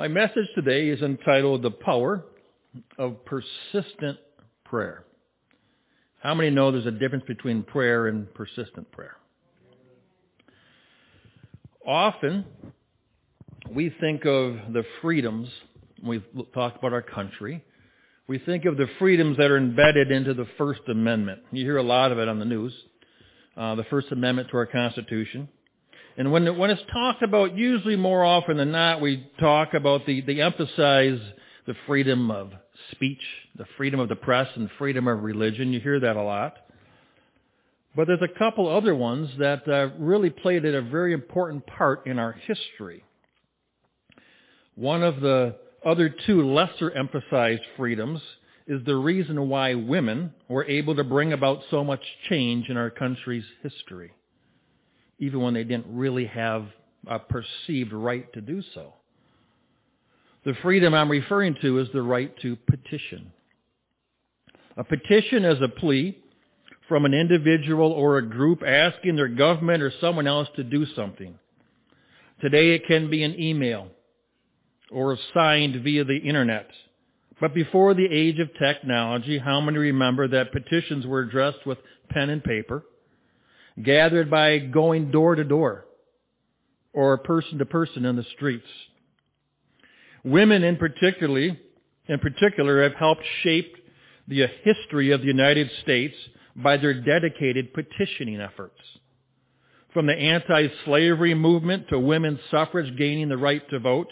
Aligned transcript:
My 0.00 0.08
message 0.08 0.46
today 0.54 0.88
is 0.88 1.02
entitled 1.02 1.60
The 1.60 1.72
Power 1.72 2.24
of 2.98 3.22
Persistent 3.26 4.16
Prayer. 4.64 5.04
How 6.22 6.34
many 6.34 6.48
know 6.48 6.72
there's 6.72 6.86
a 6.86 6.90
difference 6.90 7.24
between 7.28 7.64
prayer 7.64 8.06
and 8.06 8.32
persistent 8.32 8.90
prayer? 8.92 9.16
Often, 11.86 12.46
we 13.70 13.94
think 14.00 14.22
of 14.24 14.72
the 14.72 14.84
freedoms, 15.02 15.48
we've 16.02 16.24
talked 16.54 16.78
about 16.78 16.94
our 16.94 17.02
country, 17.02 17.62
we 18.26 18.38
think 18.38 18.64
of 18.64 18.78
the 18.78 18.86
freedoms 18.98 19.36
that 19.36 19.50
are 19.50 19.58
embedded 19.58 20.10
into 20.10 20.32
the 20.32 20.46
First 20.56 20.80
Amendment. 20.90 21.40
You 21.52 21.62
hear 21.62 21.76
a 21.76 21.82
lot 21.82 22.10
of 22.10 22.18
it 22.18 22.26
on 22.26 22.38
the 22.38 22.46
news, 22.46 22.72
uh, 23.54 23.74
the 23.74 23.84
First 23.90 24.06
Amendment 24.12 24.48
to 24.50 24.56
our 24.56 24.66
Constitution. 24.66 25.46
And 26.20 26.30
when, 26.30 26.58
when 26.58 26.68
it's 26.68 26.82
talked 26.92 27.22
about, 27.22 27.56
usually 27.56 27.96
more 27.96 28.22
often 28.22 28.58
than 28.58 28.70
not, 28.70 29.00
we 29.00 29.26
talk 29.40 29.72
about 29.72 30.04
the, 30.04 30.20
the 30.20 30.42
emphasize 30.42 31.18
the 31.66 31.72
freedom 31.86 32.30
of 32.30 32.52
speech, 32.90 33.22
the 33.56 33.64
freedom 33.78 34.00
of 34.00 34.10
the 34.10 34.16
press, 34.16 34.46
and 34.54 34.68
freedom 34.76 35.08
of 35.08 35.22
religion. 35.22 35.72
You 35.72 35.80
hear 35.80 35.98
that 35.98 36.16
a 36.16 36.22
lot. 36.22 36.56
But 37.96 38.06
there's 38.06 38.20
a 38.20 38.38
couple 38.38 38.68
other 38.68 38.94
ones 38.94 39.30
that 39.38 39.66
uh, 39.66 39.96
really 39.98 40.28
played 40.28 40.66
a 40.66 40.82
very 40.82 41.14
important 41.14 41.66
part 41.66 42.06
in 42.06 42.18
our 42.18 42.32
history. 42.32 43.02
One 44.74 45.02
of 45.02 45.22
the 45.22 45.56
other 45.86 46.14
two 46.26 46.52
lesser 46.52 46.90
emphasized 46.90 47.62
freedoms 47.78 48.20
is 48.66 48.84
the 48.84 48.94
reason 48.94 49.48
why 49.48 49.72
women 49.72 50.34
were 50.50 50.66
able 50.66 50.96
to 50.96 51.02
bring 51.02 51.32
about 51.32 51.60
so 51.70 51.82
much 51.82 52.02
change 52.28 52.68
in 52.68 52.76
our 52.76 52.90
country's 52.90 53.46
history 53.62 54.12
even 55.20 55.40
when 55.40 55.54
they 55.54 55.62
didn't 55.62 55.86
really 55.88 56.26
have 56.26 56.66
a 57.06 57.18
perceived 57.18 57.92
right 57.92 58.30
to 58.32 58.40
do 58.40 58.62
so. 58.74 58.94
The 60.44 60.54
freedom 60.62 60.94
I'm 60.94 61.10
referring 61.10 61.54
to 61.62 61.78
is 61.78 61.88
the 61.92 62.02
right 62.02 62.34
to 62.42 62.56
petition. 62.56 63.30
A 64.76 64.84
petition 64.84 65.44
is 65.44 65.58
a 65.62 65.68
plea 65.68 66.16
from 66.88 67.04
an 67.04 67.14
individual 67.14 67.92
or 67.92 68.18
a 68.18 68.26
group 68.26 68.62
asking 68.66 69.16
their 69.16 69.28
government 69.28 69.82
or 69.82 69.92
someone 70.00 70.26
else 70.26 70.48
to 70.56 70.64
do 70.64 70.86
something. 70.96 71.38
Today 72.40 72.70
it 72.70 72.86
can 72.86 73.10
be 73.10 73.22
an 73.22 73.38
email 73.38 73.88
or 74.90 75.16
signed 75.34 75.82
via 75.84 76.04
the 76.04 76.16
internet. 76.16 76.68
But 77.40 77.54
before 77.54 77.94
the 77.94 78.06
age 78.10 78.38
of 78.38 78.48
technology, 78.58 79.38
how 79.38 79.60
many 79.60 79.78
remember 79.78 80.26
that 80.28 80.52
petitions 80.52 81.06
were 81.06 81.20
addressed 81.20 81.66
with 81.66 81.78
pen 82.08 82.30
and 82.30 82.42
paper? 82.42 82.82
Gathered 83.84 84.30
by 84.30 84.58
going 84.58 85.10
door 85.10 85.34
to 85.34 85.44
door 85.44 85.86
or 86.92 87.16
person 87.18 87.58
to 87.58 87.64
person 87.64 88.04
in 88.04 88.16
the 88.16 88.24
streets. 88.36 88.66
Women 90.24 90.64
in 90.64 90.76
particularly, 90.76 91.58
in 92.08 92.18
particular 92.18 92.82
have 92.82 92.98
helped 92.98 93.22
shape 93.42 93.74
the 94.28 94.44
history 94.64 95.12
of 95.12 95.20
the 95.20 95.26
United 95.26 95.70
States 95.82 96.14
by 96.56 96.76
their 96.76 96.94
dedicated 96.94 97.72
petitioning 97.72 98.40
efforts. 98.40 98.78
From 99.92 100.06
the 100.06 100.14
anti-slavery 100.14 101.34
movement 101.34 101.88
to 101.88 101.98
women's 101.98 102.38
suffrage 102.50 102.96
gaining 102.96 103.28
the 103.28 103.36
right 103.36 103.62
to 103.70 103.78
vote, 103.80 104.08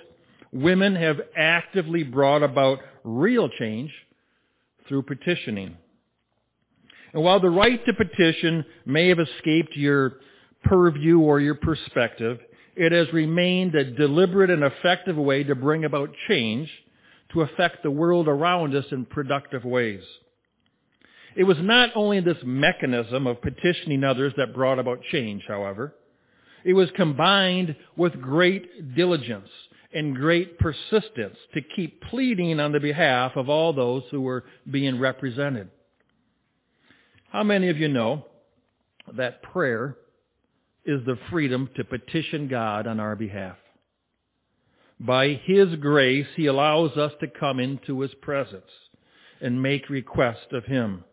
women 0.53 0.97
have 0.97 1.17
actively 1.37 2.03
brought 2.03 2.43
about 2.43 2.79
real 3.05 3.49
change 3.61 3.91
through 4.89 5.03
petitioning. 5.03 5.77
And 7.13 7.23
while 7.23 7.41
the 7.41 7.51
right 7.51 7.81
to 7.87 7.93
petition 7.93 8.65
may 8.87 9.09
have 9.09 9.19
escaped 9.19 9.77
your 9.77 10.15
purview 10.65 11.21
or 11.21 11.41
your 11.41 11.55
perspective, 11.55 12.39
it 12.77 12.93
has 12.93 13.13
remained 13.13 13.75
a 13.75 13.91
deliberate 13.93 14.51
and 14.51 14.63
effective 14.63 15.17
way 15.17 15.43
to 15.45 15.55
bring 15.55 15.85
about 15.85 16.11
change 16.29 16.69
to 17.33 17.43
affect 17.43 17.83
the 17.83 17.91
world 17.91 18.29
around 18.29 18.75
us 18.75 18.85
in 18.91 19.05
productive 19.05 19.65
ways. 19.65 20.03
It 21.37 21.45
was 21.45 21.57
not 21.61 21.91
only 21.95 22.21
this 22.21 22.39
mechanism 22.45 23.27
of 23.27 23.43
petitioning 23.43 24.05
others 24.05 24.33
that 24.37 24.55
brought 24.55 24.79
about 24.79 25.03
change, 25.13 25.43
however. 25.47 25.95
It 26.65 26.73
was 26.73 26.89
combined 26.97 27.77
with 27.97 28.21
great 28.21 28.95
diligence 28.95 29.49
and 29.93 30.17
great 30.17 30.59
persistence 30.59 31.37
to 31.55 31.61
keep 31.77 32.03
pleading 32.11 32.61
on 32.61 32.73
the 32.73 32.81
behalf 32.81 33.33
of 33.37 33.49
all 33.49 33.73
those 33.73 34.03
who 34.11 34.21
were 34.21 34.45
being 34.71 34.99
represented. 34.99 35.71
How 37.31 37.43
many 37.43 37.69
of 37.69 37.77
you 37.77 37.89
know 37.89 38.25
that 39.17 39.43
prayer 39.43 39.97
is 40.87 41.05
the 41.05 41.19
freedom 41.31 41.69
to 41.77 41.85
petition 41.85 42.49
God 42.49 42.87
on 42.87 43.01
our 43.01 43.17
behalf? 43.17 43.57
By 44.99 45.39
His 45.45 45.75
grace, 45.81 46.27
He 46.37 46.47
allows 46.47 46.97
us 46.97 47.13
to 47.21 47.27
come 47.27 47.61
into 47.61 48.01
His 48.01 48.15
presence 48.23 48.71
and 49.43 49.63
make 49.63 49.91
request 49.91 50.53
of 50.53 50.65
Him 50.65 51.05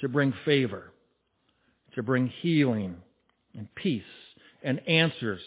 to 0.00 0.08
bring 0.08 0.34
favor, 0.44 0.92
to 1.94 2.02
bring 2.02 2.32
healing 2.42 2.96
and 3.56 3.72
peace 3.76 4.02
and 4.64 4.80
answers 4.88 5.40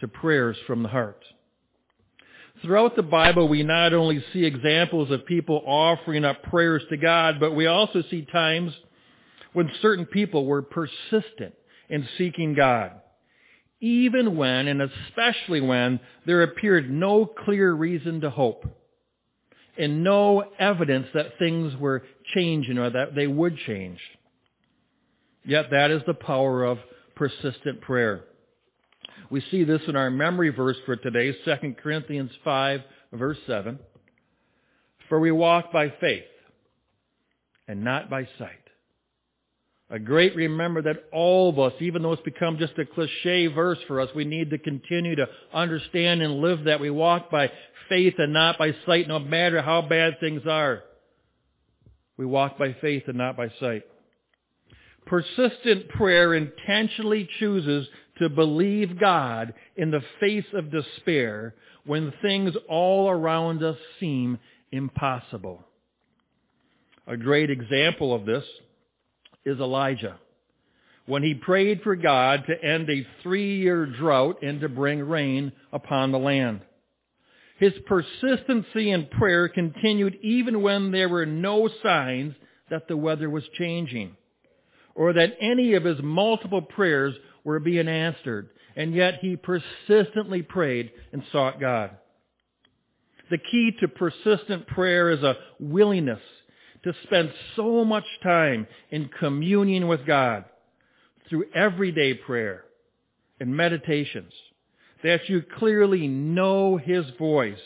to 0.00 0.08
prayers 0.08 0.56
from 0.66 0.82
the 0.82 0.88
heart. 0.88 1.22
Throughout 2.62 2.96
the 2.96 3.02
Bible, 3.02 3.46
we 3.46 3.62
not 3.62 3.92
only 3.92 4.24
see 4.32 4.44
examples 4.44 5.10
of 5.10 5.26
people 5.26 5.62
offering 5.66 6.24
up 6.24 6.42
prayers 6.44 6.82
to 6.88 6.96
God, 6.96 7.34
but 7.38 7.52
we 7.52 7.66
also 7.66 8.02
see 8.10 8.26
times 8.32 8.72
when 9.54 9.70
certain 9.80 10.04
people 10.04 10.44
were 10.44 10.62
persistent 10.62 11.54
in 11.88 12.06
seeking 12.18 12.54
God, 12.54 12.92
even 13.80 14.36
when, 14.36 14.68
and 14.68 14.82
especially 14.82 15.60
when, 15.60 16.00
there 16.26 16.42
appeared 16.42 16.90
no 16.90 17.24
clear 17.24 17.72
reason 17.72 18.20
to 18.20 18.30
hope 18.30 18.64
and 19.76 20.04
no 20.04 20.44
evidence 20.58 21.06
that 21.14 21.38
things 21.38 21.72
were 21.80 22.02
changing 22.34 22.78
or 22.78 22.90
that 22.90 23.14
they 23.14 23.26
would 23.26 23.56
change. 23.66 23.98
Yet 25.44 25.66
that 25.70 25.90
is 25.90 26.02
the 26.06 26.14
power 26.14 26.64
of 26.64 26.78
persistent 27.16 27.80
prayer. 27.80 28.24
We 29.30 29.42
see 29.50 29.64
this 29.64 29.80
in 29.88 29.96
our 29.96 30.10
memory 30.10 30.50
verse 30.50 30.76
for 30.86 30.96
today, 30.96 31.32
2 31.44 31.74
Corinthians 31.82 32.30
5, 32.44 32.80
verse 33.12 33.38
7. 33.46 33.78
For 35.08 35.20
we 35.20 35.30
walk 35.32 35.72
by 35.72 35.92
faith 36.00 36.24
and 37.68 37.84
not 37.84 38.08
by 38.08 38.26
sight. 38.38 38.63
A 39.90 39.98
great 39.98 40.34
remember 40.34 40.82
that 40.82 41.04
all 41.12 41.50
of 41.50 41.58
us, 41.58 41.72
even 41.80 42.02
though 42.02 42.12
it's 42.12 42.22
become 42.22 42.58
just 42.58 42.78
a 42.78 42.86
cliche 42.86 43.48
verse 43.48 43.78
for 43.86 44.00
us, 44.00 44.08
we 44.14 44.24
need 44.24 44.50
to 44.50 44.58
continue 44.58 45.14
to 45.16 45.26
understand 45.52 46.22
and 46.22 46.40
live 46.40 46.64
that 46.64 46.80
we 46.80 46.90
walk 46.90 47.30
by 47.30 47.50
faith 47.88 48.14
and 48.18 48.32
not 48.32 48.58
by 48.58 48.70
sight, 48.86 49.08
no 49.08 49.18
matter 49.18 49.60
how 49.60 49.82
bad 49.82 50.14
things 50.20 50.42
are. 50.48 50.82
We 52.16 52.24
walk 52.24 52.58
by 52.58 52.74
faith 52.80 53.04
and 53.08 53.18
not 53.18 53.36
by 53.36 53.48
sight. 53.60 53.82
Persistent 55.06 55.90
prayer 55.90 56.34
intentionally 56.34 57.28
chooses 57.38 57.86
to 58.18 58.30
believe 58.30 58.98
God 58.98 59.52
in 59.76 59.90
the 59.90 60.00
face 60.18 60.46
of 60.54 60.70
despair 60.70 61.54
when 61.84 62.12
things 62.22 62.54
all 62.68 63.10
around 63.10 63.62
us 63.62 63.76
seem 64.00 64.38
impossible. 64.72 65.62
A 67.06 67.18
great 67.18 67.50
example 67.50 68.14
of 68.14 68.24
this 68.24 68.44
is 69.44 69.58
Elijah. 69.58 70.18
When 71.06 71.22
he 71.22 71.34
prayed 71.34 71.82
for 71.82 71.96
God 71.96 72.40
to 72.46 72.66
end 72.66 72.88
a 72.88 73.06
three 73.22 73.58
year 73.58 73.86
drought 73.86 74.42
and 74.42 74.60
to 74.60 74.68
bring 74.68 75.00
rain 75.00 75.52
upon 75.72 76.12
the 76.12 76.18
land. 76.18 76.60
His 77.58 77.72
persistency 77.86 78.90
in 78.90 79.06
prayer 79.06 79.48
continued 79.48 80.16
even 80.22 80.62
when 80.62 80.90
there 80.90 81.08
were 81.08 81.26
no 81.26 81.68
signs 81.82 82.34
that 82.70 82.88
the 82.88 82.96
weather 82.96 83.30
was 83.30 83.44
changing 83.58 84.16
or 84.94 85.12
that 85.12 85.36
any 85.40 85.74
of 85.74 85.84
his 85.84 85.98
multiple 86.02 86.62
prayers 86.62 87.14
were 87.44 87.60
being 87.60 87.88
answered. 87.88 88.48
And 88.76 88.94
yet 88.94 89.14
he 89.20 89.36
persistently 89.36 90.42
prayed 90.42 90.90
and 91.12 91.22
sought 91.30 91.60
God. 91.60 91.90
The 93.30 93.38
key 93.38 93.70
to 93.80 93.88
persistent 93.88 94.66
prayer 94.66 95.10
is 95.10 95.22
a 95.22 95.34
willingness 95.60 96.20
to 96.84 96.92
spend 97.04 97.30
so 97.56 97.84
much 97.84 98.04
time 98.22 98.66
in 98.90 99.10
communion 99.18 99.88
with 99.88 100.06
God 100.06 100.44
through 101.28 101.46
everyday 101.54 102.14
prayer 102.14 102.64
and 103.40 103.56
meditations 103.56 104.32
that 105.02 105.20
you 105.28 105.42
clearly 105.58 106.06
know 106.06 106.76
His 106.76 107.04
voice 107.18 107.56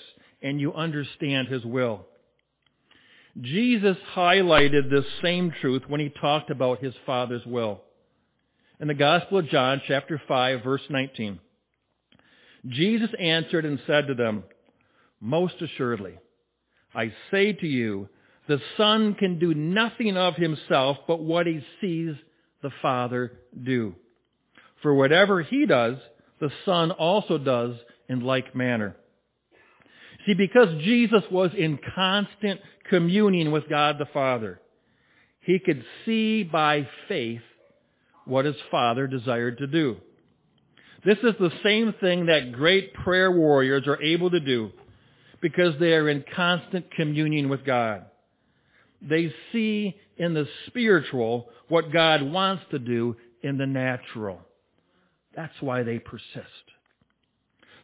and 0.41 0.61
you 0.61 0.73
understand 0.73 1.49
His 1.49 1.65
will. 1.65 2.07
Jesus 3.41 3.97
highlighted 4.17 4.91
this 4.91 5.05
same 5.23 5.53
truth 5.61 5.83
when 5.89 6.01
He 6.01 6.13
talked 6.21 6.51
about 6.51 6.83
His 6.83 6.95
Father's 7.05 7.45
will. 7.45 7.83
In 8.81 8.89
the 8.89 8.95
Gospel 8.95 9.39
of 9.39 9.49
John, 9.49 9.83
chapter 9.89 10.21
5, 10.27 10.63
verse 10.63 10.83
19, 10.89 11.41
Jesus 12.69 13.11
answered 13.21 13.65
and 13.65 13.81
said 13.87 14.07
to 14.07 14.15
them, 14.15 14.45
Most 15.21 15.55
assuredly, 15.61 16.19
I 16.95 17.13
say 17.31 17.53
to 17.53 17.67
you, 17.67 18.09
the 18.49 18.59
Son 18.79 19.15
can 19.15 19.39
do 19.39 19.55
nothing 19.55 20.17
of 20.17 20.35
himself 20.37 20.97
but 21.07 21.21
what 21.21 21.47
he 21.47 21.61
sees 21.81 22.15
the 22.63 22.71
Father 22.83 23.33
do. 23.63 23.95
For 24.83 24.95
whatever 24.95 25.43
he 25.43 25.67
does, 25.67 25.97
the 26.41 26.51
Son 26.65 26.91
also 26.91 27.37
does 27.37 27.75
in 28.09 28.21
like 28.21 28.57
manner. 28.57 28.97
See, 30.27 30.35
because 30.35 30.69
Jesus 30.83 31.23
was 31.31 31.51
in 31.57 31.79
constant 31.95 32.61
communion 32.89 33.53
with 33.53 33.69
God 33.69 33.97
the 33.99 34.07
Father, 34.13 34.61
he 35.41 35.59
could 35.59 35.85
see 36.05 36.43
by 36.43 36.89
faith 37.07 37.41
what 38.25 38.45
his 38.45 38.57
Father 38.71 39.07
desired 39.07 39.59
to 39.59 39.67
do. 39.67 39.97
This 41.05 41.19
is 41.19 41.35
the 41.39 41.53
same 41.63 41.95
thing 42.01 42.27
that 42.27 42.53
great 42.53 42.93
prayer 42.93 43.31
warriors 43.31 43.85
are 43.87 44.03
able 44.03 44.31
to 44.31 44.41
do 44.41 44.71
because 45.41 45.75
they 45.79 45.93
are 45.93 46.09
in 46.09 46.25
constant 46.35 46.91
communion 46.93 47.49
with 47.49 47.65
God. 47.65 48.07
They 49.01 49.33
see 49.53 49.95
in 50.17 50.35
the 50.35 50.47
spiritual 50.67 51.49
what 51.69 51.93
God 51.93 52.23
wants 52.23 52.65
to 52.71 52.79
do 52.79 53.17
in 53.43 53.59
the 53.59 53.67
natural. 53.67 54.41
That's 55.37 55.55
why 55.61 55.83
they 55.83 55.99
persist. 55.99 56.25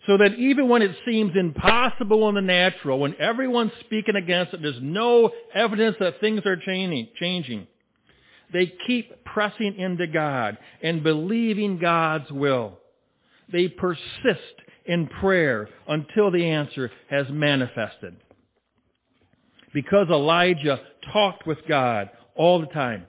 So 0.07 0.19
that 0.19 0.35
even 0.39 0.69
when 0.69 0.83
it 0.83 0.95
seems 1.07 1.33
impossible 1.35 2.29
in 2.29 2.35
the 2.35 2.43
natural, 2.43 2.99
when 2.99 3.15
everyone's 3.21 3.73
speaking 3.81 4.17
against 4.17 4.53
it, 4.53 4.61
there's 4.61 4.75
no 4.83 5.31
evidence 5.55 5.97
that 6.01 6.21
things 6.21 6.43
are 6.45 6.57
changing. 6.57 7.67
They 8.53 8.73
keep 8.87 9.25
pressing 9.25 9.77
into 9.79 10.07
God 10.07 10.59
and 10.83 11.03
believing 11.03 11.79
God's 11.79 12.31
will. 12.31 12.79
They 13.51 13.69
persist 13.69 14.61
in 14.85 15.09
prayer 15.21 15.69
until 15.89 16.31
the 16.31 16.51
answer 16.51 16.91
has 17.09 17.27
manifested. 17.31 18.17
Because 19.75 20.06
Elijah 20.09 20.79
talked 21.12 21.47
with 21.47 21.59
God 21.69 22.09
all 22.37 22.61
the 22.61 22.67
time, 22.69 23.06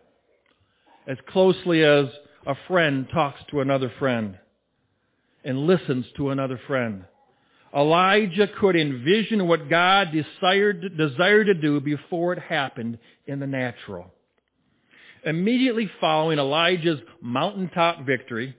as 1.08 1.18
closely 1.30 1.84
as 1.84 2.06
a 2.48 2.56
friend 2.68 3.08
talks 3.14 3.40
to 3.52 3.62
another 3.62 3.92
friend 4.00 4.38
and 5.44 5.68
listens 5.68 6.06
to 6.18 6.32
another 6.32 6.60
friend. 6.68 7.06
Elijah 7.74 8.48
could 8.60 8.76
envision 8.76 9.48
what 9.48 9.70
God 9.70 10.08
desired, 10.12 10.98
desired 10.98 11.46
to 11.46 11.54
do 11.54 11.80
before 11.80 12.34
it 12.34 12.40
happened 12.40 12.98
in 13.28 13.40
the 13.40 13.48
natural. 13.48 14.12
Immediately 15.24 15.90
following 16.02 16.40
Elijah's 16.40 17.00
mountaintop 17.22 18.06
victory 18.06 18.56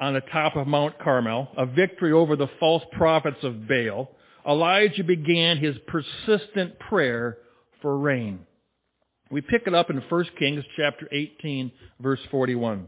on 0.00 0.14
the 0.14 0.20
top 0.32 0.56
of 0.56 0.66
Mount 0.66 0.98
Carmel, 0.98 1.48
a 1.58 1.66
victory 1.66 2.12
over 2.12 2.36
the 2.36 2.48
false 2.58 2.82
prophets 2.92 3.38
of 3.42 3.66
Baal, 3.68 4.10
Elijah 4.48 5.04
began 5.04 5.58
his 5.58 5.76
persistent 5.86 6.78
prayer 6.78 7.38
for 7.82 7.98
rain. 7.98 8.40
We 9.30 9.40
pick 9.40 9.62
it 9.66 9.74
up 9.74 9.90
in 9.90 9.96
1 9.96 10.24
Kings 10.38 10.64
chapter 10.76 11.08
18 11.12 11.72
verse 12.00 12.20
41. 12.30 12.86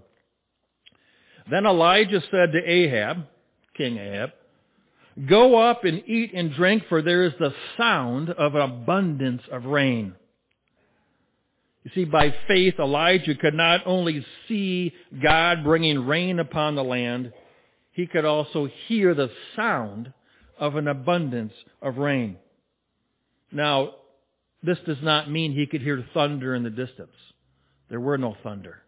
Then 1.50 1.66
Elijah 1.66 2.20
said 2.30 2.52
to 2.52 2.58
Ahab, 2.64 3.24
King 3.76 3.98
Ahab, 3.98 4.30
Go 5.28 5.58
up 5.68 5.84
and 5.84 6.08
eat 6.08 6.32
and 6.32 6.54
drink, 6.54 6.84
for 6.88 7.02
there 7.02 7.24
is 7.24 7.32
the 7.40 7.52
sound 7.76 8.30
of 8.30 8.54
an 8.54 8.60
abundance 8.60 9.42
of 9.50 9.64
rain. 9.64 10.14
You 11.82 11.90
see, 11.94 12.04
by 12.04 12.34
faith, 12.46 12.74
Elijah 12.78 13.34
could 13.34 13.54
not 13.54 13.80
only 13.84 14.24
see 14.46 14.92
God 15.20 15.64
bringing 15.64 16.06
rain 16.06 16.38
upon 16.38 16.76
the 16.76 16.84
land, 16.84 17.32
he 17.92 18.06
could 18.06 18.24
also 18.24 18.68
hear 18.86 19.14
the 19.14 19.28
sound 19.56 20.12
of 20.58 20.76
an 20.76 20.88
abundance 20.88 21.52
of 21.80 21.98
rain. 21.98 22.36
Now, 23.52 23.92
this 24.62 24.78
does 24.86 25.02
not 25.02 25.30
mean 25.30 25.52
he 25.52 25.66
could 25.66 25.82
hear 25.82 26.04
thunder 26.12 26.54
in 26.54 26.62
the 26.62 26.70
distance. 26.70 27.10
There 27.88 28.00
were 28.00 28.18
no 28.18 28.36
thunder 28.42 28.82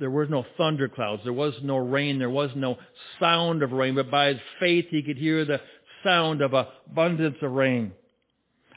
there 0.00 0.10
was 0.10 0.28
no 0.30 0.44
thunderclouds, 0.56 1.22
there 1.24 1.32
was 1.32 1.54
no 1.62 1.76
rain, 1.76 2.18
there 2.18 2.30
was 2.30 2.50
no 2.56 2.78
sound 3.20 3.62
of 3.62 3.70
rain, 3.70 3.94
but 3.94 4.10
by 4.10 4.28
his 4.28 4.40
faith 4.58 4.86
he 4.90 5.02
could 5.02 5.18
hear 5.18 5.44
the 5.44 5.60
sound 6.02 6.40
of 6.40 6.54
an 6.54 6.64
abundance 6.90 7.36
of 7.42 7.52
rain. 7.52 7.92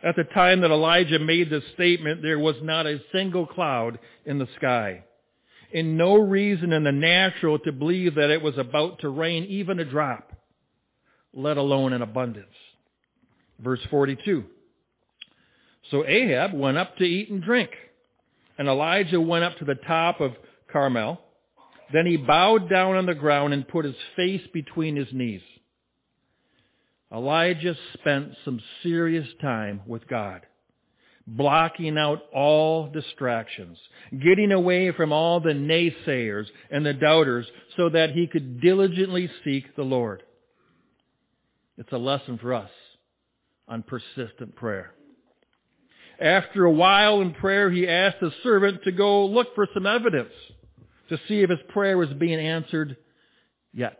At 0.03 0.17
the 0.17 0.25
time 0.25 0.61
that 0.61 0.71
Elijah 0.71 1.19
made 1.19 1.49
this 1.49 1.63
statement, 1.73 2.21
there 2.21 2.39
was 2.39 2.57
not 2.61 2.85
a 2.85 2.99
single 3.13 3.47
cloud 3.47 3.99
in 4.25 4.37
the 4.37 4.49
sky. 4.57 5.05
And 5.73 5.97
no 5.97 6.15
reason 6.15 6.73
in 6.73 6.83
the 6.83 6.91
natural 6.91 7.57
to 7.59 7.71
believe 7.71 8.15
that 8.15 8.29
it 8.29 8.41
was 8.41 8.57
about 8.57 8.99
to 8.99 9.09
rain 9.09 9.45
even 9.45 9.79
a 9.79 9.85
drop, 9.85 10.32
let 11.33 11.57
alone 11.57 11.93
in 11.93 12.01
abundance. 12.01 12.47
Verse 13.59 13.79
42. 13.89 14.43
So 15.91 16.05
Ahab 16.05 16.53
went 16.53 16.77
up 16.77 16.97
to 16.97 17.03
eat 17.03 17.29
and 17.29 17.43
drink, 17.43 17.69
and 18.57 18.67
Elijah 18.67 19.19
went 19.19 19.43
up 19.43 19.57
to 19.57 19.65
the 19.65 19.75
top 19.75 20.21
of 20.21 20.31
Carmel. 20.71 21.19
Then 21.91 22.05
he 22.05 22.17
bowed 22.17 22.69
down 22.69 22.95
on 22.95 23.05
the 23.05 23.13
ground 23.13 23.53
and 23.53 23.67
put 23.67 23.85
his 23.85 23.95
face 24.15 24.41
between 24.53 24.95
his 24.95 25.07
knees. 25.11 25.41
Elijah 27.13 27.75
spent 27.93 28.31
some 28.43 28.59
serious 28.81 29.27
time 29.39 29.81
with 29.85 30.07
God, 30.07 30.41
blocking 31.27 31.95
out 31.95 32.23
all 32.33 32.87
distractions, 32.87 33.77
getting 34.11 34.51
away 34.51 34.91
from 34.91 35.11
all 35.11 35.39
the 35.39 35.51
naysayers 35.51 36.45
and 36.71 36.83
the 36.83 36.93
doubters 36.93 37.45
so 37.77 37.89
that 37.89 38.11
he 38.11 38.25
could 38.25 38.61
diligently 38.61 39.29
seek 39.43 39.75
the 39.75 39.83
Lord. 39.83 40.23
It's 41.77 41.91
a 41.91 41.97
lesson 41.97 42.37
for 42.37 42.53
us 42.53 42.69
on 43.67 43.83
persistent 43.83 44.55
prayer. 44.55 44.93
After 46.21 46.65
a 46.65 46.71
while 46.71 47.21
in 47.21 47.33
prayer, 47.33 47.71
he 47.71 47.87
asked 47.87 48.17
the 48.21 48.31
servant 48.43 48.83
to 48.83 48.91
go 48.91 49.25
look 49.25 49.47
for 49.55 49.67
some 49.73 49.87
evidence 49.87 50.31
to 51.09 51.17
see 51.27 51.41
if 51.41 51.49
his 51.49 51.59
prayer 51.69 51.97
was 51.97 52.09
being 52.19 52.39
answered 52.39 52.97
yet. 53.73 53.99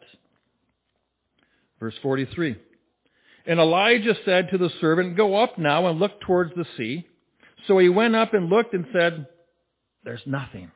Verse 1.79 1.95
43. 2.01 2.55
And 3.45 3.59
Elijah 3.59 4.13
said 4.23 4.49
to 4.51 4.57
the 4.57 4.69
servant, 4.79 5.17
Go 5.17 5.43
up 5.43 5.57
now 5.57 5.87
and 5.89 5.99
look 5.99 6.21
towards 6.21 6.53
the 6.55 6.65
sea. 6.77 7.05
So 7.67 7.77
he 7.77 7.89
went 7.89 8.15
up 8.15 8.33
and 8.33 8.49
looked 8.49 8.73
and 8.73 8.85
said, 8.93 9.27
There's 10.03 10.21
nothing. 10.25 10.71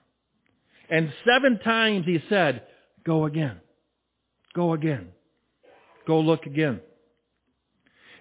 And 0.90 1.14
seven 1.26 1.60
times 1.60 2.06
he 2.06 2.20
said, 2.30 2.64
Go 3.06 3.26
again. 3.26 3.62
Go 4.54 4.74
again. 4.74 5.10
Go 6.08 6.22
look 6.22 6.46
again. 6.46 6.80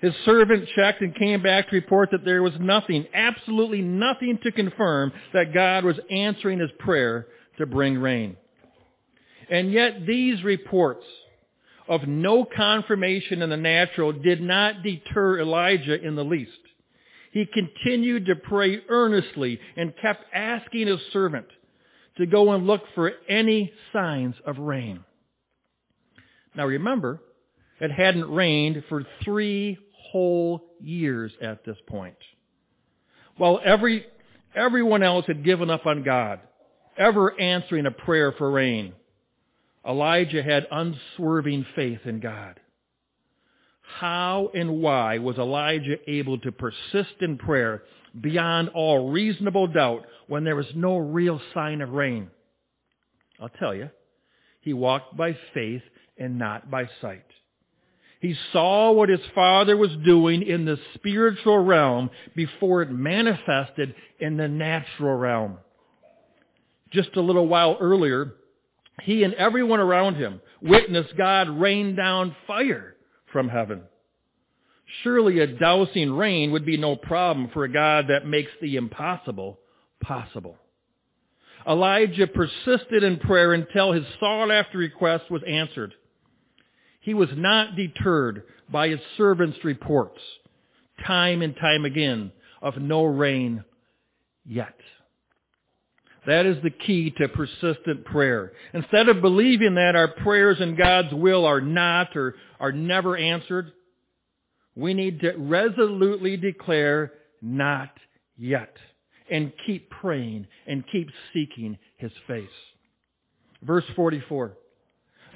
His 0.03 0.13
servant 0.25 0.69
checked 0.77 1.01
and 1.01 1.15
came 1.15 1.43
back 1.43 1.71
to 1.71 1.77
report 1.77 2.11
that 2.13 2.25
there 2.25 2.43
was 2.43 2.53
nothing, 2.61 3.07
absolutely 3.15 3.81
nothing 3.81 4.39
to 4.43 4.53
confirm 4.53 5.13
that 5.33 5.55
God 5.55 5.85
was 5.85 5.97
answering 6.11 6.59
his 6.59 6.71
prayer 6.81 7.29
to 7.59 7.65
bring 7.65 7.97
rain. 7.97 8.37
And 9.51 9.73
yet 9.73 10.07
these 10.07 10.43
reports 10.45 11.05
of 11.89 12.07
no 12.07 12.45
confirmation 12.45 13.43
in 13.43 13.49
the 13.49 13.57
natural 13.57 14.13
did 14.13 14.43
not 14.43 14.83
deter 14.83 15.41
Elijah 15.41 15.99
in 16.03 16.17
the 16.17 16.25
least. 16.25 16.51
He 17.33 17.47
continued 17.47 18.27
to 18.27 18.37
pray 18.37 18.81
earnestly 18.89 19.59
and 19.77 19.95
kept 20.03 20.25
asking 20.35 20.89
his 20.89 20.99
servant 21.13 21.47
to 22.19 22.27
go 22.27 22.53
and 22.53 22.67
look 22.67 22.83
for 22.95 23.13
any 23.29 23.73
signs 23.93 24.35
of 24.47 24.59
rain. 24.59 25.05
Now 26.57 26.67
remember, 26.67 27.21
it 27.81 27.91
hadn't 27.91 28.31
rained 28.31 28.83
for 28.89 29.05
three 29.25 29.79
whole 30.11 30.63
years 30.81 31.33
at 31.43 31.65
this 31.65 31.77
point. 31.87 32.17
While 33.37 33.61
every, 33.65 34.07
everyone 34.55 35.03
else 35.03 35.25
had 35.27 35.45
given 35.45 35.71
up 35.71 35.87
on 35.87 36.03
God, 36.03 36.41
ever 36.97 37.39
answering 37.39 37.87
a 37.87 37.91
prayer 37.91 38.33
for 38.37 38.51
rain. 38.51 38.95
Elijah 39.87 40.43
had 40.43 40.67
unswerving 40.71 41.65
faith 41.77 42.01
in 42.05 42.21
God. 42.21 42.59
How 44.01 44.51
and 44.53 44.81
why 44.83 45.19
was 45.19 45.37
Elijah 45.37 45.97
able 46.09 46.39
to 46.41 46.53
persist 46.53 47.21
in 47.21 47.39
prayer 47.39 47.85
beyond 48.21 48.71
all 48.71 49.11
reasonable 49.11 49.69
doubt 49.69 50.03
when 50.27 50.45
there 50.45 50.57
was 50.57 50.67
no 50.75 50.97
real 50.97 51.41
sign 51.55 51.81
of 51.81 51.91
rain? 51.91 52.31
I'll 53.41 53.49
tell 53.49 53.75
you. 53.75 53.91
He 54.61 54.73
walked 54.73 55.17
by 55.17 55.37
faith 55.55 55.83
and 56.19 56.39
not 56.39 56.71
by 56.71 56.89
sight. 57.01 57.25
He 58.21 58.35
saw 58.53 58.93
what 58.93 59.09
his 59.09 59.21
father 59.35 59.77
was 59.77 59.91
doing 60.05 60.43
in 60.43 60.65
the 60.65 60.77
spiritual 60.95 61.65
realm 61.65 62.11
before 62.35 62.83
it 62.83 62.91
manifested 62.91 63.95
in 64.19 64.37
the 64.37 64.49
natural 64.49 65.17
realm 65.17 65.59
just 66.93 67.17
a 67.17 67.21
little 67.21 67.47
while 67.47 67.77
earlier, 67.81 68.35
he 69.03 69.23
and 69.23 69.35
everyone 69.35 69.81
around 69.81 70.17
him 70.17 70.41
witnessed 70.63 71.17
God 71.17 71.49
rain 71.49 71.95
down 71.95 72.35
fire 72.47 72.97
from 73.33 73.49
heaven. 73.49 73.83
Surely 75.03 75.41
a 75.41 75.47
dousing 75.47 76.13
rain 76.13 76.53
would 76.53 76.65
be 76.65 76.77
no 76.77 76.97
problem 76.97 77.51
for 77.53 77.65
a 77.65 77.73
God 77.73 78.07
that 78.09 78.27
makes 78.27 78.51
the 78.63 78.77
impossible 78.77 79.59
possible. 80.01 80.57
Elijah 81.69 82.29
persisted 82.29 83.03
in 83.03 83.19
prayer 83.19 83.53
until 83.53 83.93
his 83.93 84.05
sought 84.21 84.51
after 84.51 84.79
request 84.79 85.25
was 85.31 85.43
answered. 85.47 85.93
He 87.07 87.15
was 87.15 87.29
not 87.37 87.77
deterred 87.77 88.43
by 88.69 88.89
his 88.89 88.99
servant's 89.17 89.59
reports, 89.63 90.19
time 91.07 91.41
and 91.41 91.55
time 91.55 91.85
again, 91.85 92.33
of 92.61 92.79
no 92.79 93.05
rain 93.05 93.63
yet. 94.45 94.75
That 96.27 96.47
is 96.47 96.57
the 96.65 96.71
key 96.71 97.15
to 97.19 97.29
persistent 97.29 98.07
prayer. 98.07 98.51
Instead 98.75 99.09
of 99.09 99.23
believing 99.23 99.77
that 99.77 99.95
our 99.95 100.09
prayers 100.25 100.57
and 100.59 100.77
God's 100.77 101.15
will 101.15 101.45
are 101.45 101.61
not 101.61 102.09
or 102.17 102.35
are 102.59 102.73
never 102.73 103.17
answered, 103.17 103.71
We 104.75 104.93
need 104.93 105.21
to 105.21 105.31
resolutely 105.37 106.37
declare, 106.37 107.13
not 107.41 107.91
yet. 108.37 108.75
And 109.31 109.53
keep 109.65 109.91
praying 109.91 110.49
and 110.67 110.83
keep 110.91 111.09
seeking 111.33 111.79
His 111.99 112.11
face. 112.27 112.49
Verse 113.63 113.85
44. 113.95 114.57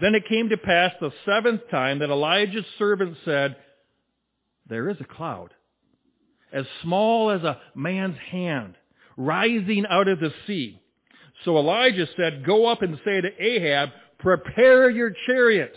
Then 0.00 0.14
it 0.14 0.28
came 0.28 0.49
to 0.49 0.57
pass 0.57 0.92
the 1.00 1.11
seventh 1.26 1.62
time 1.71 1.99
that 1.99 2.11
Elijah's 2.11 2.64
servant 2.78 3.16
said, 3.25 3.57
There 4.69 4.88
is 4.88 4.97
a 5.00 5.04
cloud, 5.04 5.50
as 6.52 6.64
small 6.83 7.30
as 7.30 7.42
a 7.42 7.61
man's 7.75 8.16
hand, 8.30 8.76
rising 9.16 9.85
out 9.90 10.09
of 10.09 10.21
the 10.21 10.30
sea. 10.47 10.80
So 11.45 11.59
Elijah 11.59 12.07
said, 12.16 12.47
Go 12.47 12.71
up 12.71 12.83
and 12.83 12.97
say 13.04 13.21
to 13.21 13.42
Ahab, 13.42 13.90
Prepare 14.19 14.90
your 14.90 15.12
chariot 15.26 15.75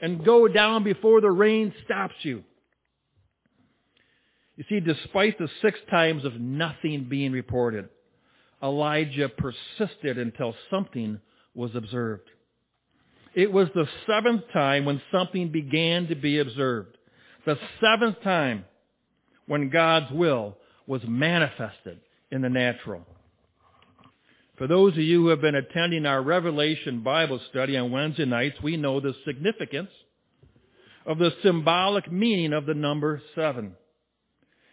and 0.00 0.24
go 0.24 0.48
down 0.48 0.84
before 0.84 1.20
the 1.20 1.30
rain 1.30 1.72
stops 1.84 2.14
you. 2.22 2.44
You 4.56 4.64
see, 4.68 4.80
despite 4.80 5.38
the 5.38 5.48
six 5.62 5.78
times 5.90 6.24
of 6.24 6.40
nothing 6.40 7.06
being 7.08 7.32
reported, 7.32 7.88
Elijah 8.62 9.28
persisted 9.28 10.18
until 10.18 10.54
something 10.70 11.20
was 11.54 11.70
observed. 11.74 12.28
It 13.38 13.52
was 13.52 13.68
the 13.72 13.86
seventh 14.04 14.42
time 14.52 14.84
when 14.84 15.00
something 15.12 15.52
began 15.52 16.08
to 16.08 16.16
be 16.16 16.40
observed. 16.40 16.96
The 17.46 17.54
seventh 17.80 18.20
time 18.24 18.64
when 19.46 19.70
God's 19.70 20.10
will 20.10 20.56
was 20.88 21.02
manifested 21.06 22.00
in 22.32 22.42
the 22.42 22.48
natural. 22.48 23.06
For 24.56 24.66
those 24.66 24.94
of 24.94 24.98
you 24.98 25.22
who 25.22 25.28
have 25.28 25.40
been 25.40 25.54
attending 25.54 26.04
our 26.04 26.20
Revelation 26.20 27.04
Bible 27.04 27.40
study 27.50 27.76
on 27.76 27.92
Wednesday 27.92 28.24
nights, 28.24 28.56
we 28.60 28.76
know 28.76 28.98
the 28.98 29.12
significance 29.24 29.90
of 31.06 31.18
the 31.18 31.30
symbolic 31.44 32.10
meaning 32.10 32.52
of 32.52 32.66
the 32.66 32.74
number 32.74 33.22
seven. 33.36 33.76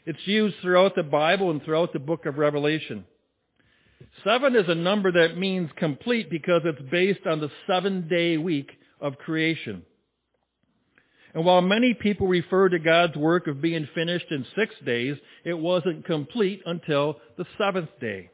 It's 0.08 0.18
used 0.26 0.56
throughout 0.64 0.96
the 0.96 1.04
Bible 1.04 1.52
and 1.52 1.62
throughout 1.62 1.94
the 1.94 2.00
book 2.00 2.26
of 2.26 2.40
Revelation. 2.40 3.06
Seven 4.24 4.56
is 4.56 4.66
a 4.68 4.76
number 4.76 5.12
that 5.12 5.38
means 5.38 5.70
complete 5.78 6.30
because 6.30 6.62
it's 6.66 6.90
based 6.90 7.26
on 7.26 7.40
the 7.40 7.50
seven 7.68 8.08
day 8.08 8.38
week 8.38 8.72
of 9.00 9.18
creation. 9.18 9.84
And 11.34 11.46
while 11.46 11.62
many 11.62 11.94
people 11.94 12.28
refer 12.28 12.70
to 12.70 12.80
God's 12.80 13.16
work 13.18 13.48
of 13.48 13.62
being 13.62 13.88
finished 13.94 14.28
in 14.32 14.46
six 14.56 14.74
days, 14.86 15.18
it 15.44 15.54
wasn't 15.54 16.06
complete 16.06 16.62
until 16.66 17.18
the 17.38 17.46
seventh 17.58 17.90
day. 18.00 18.30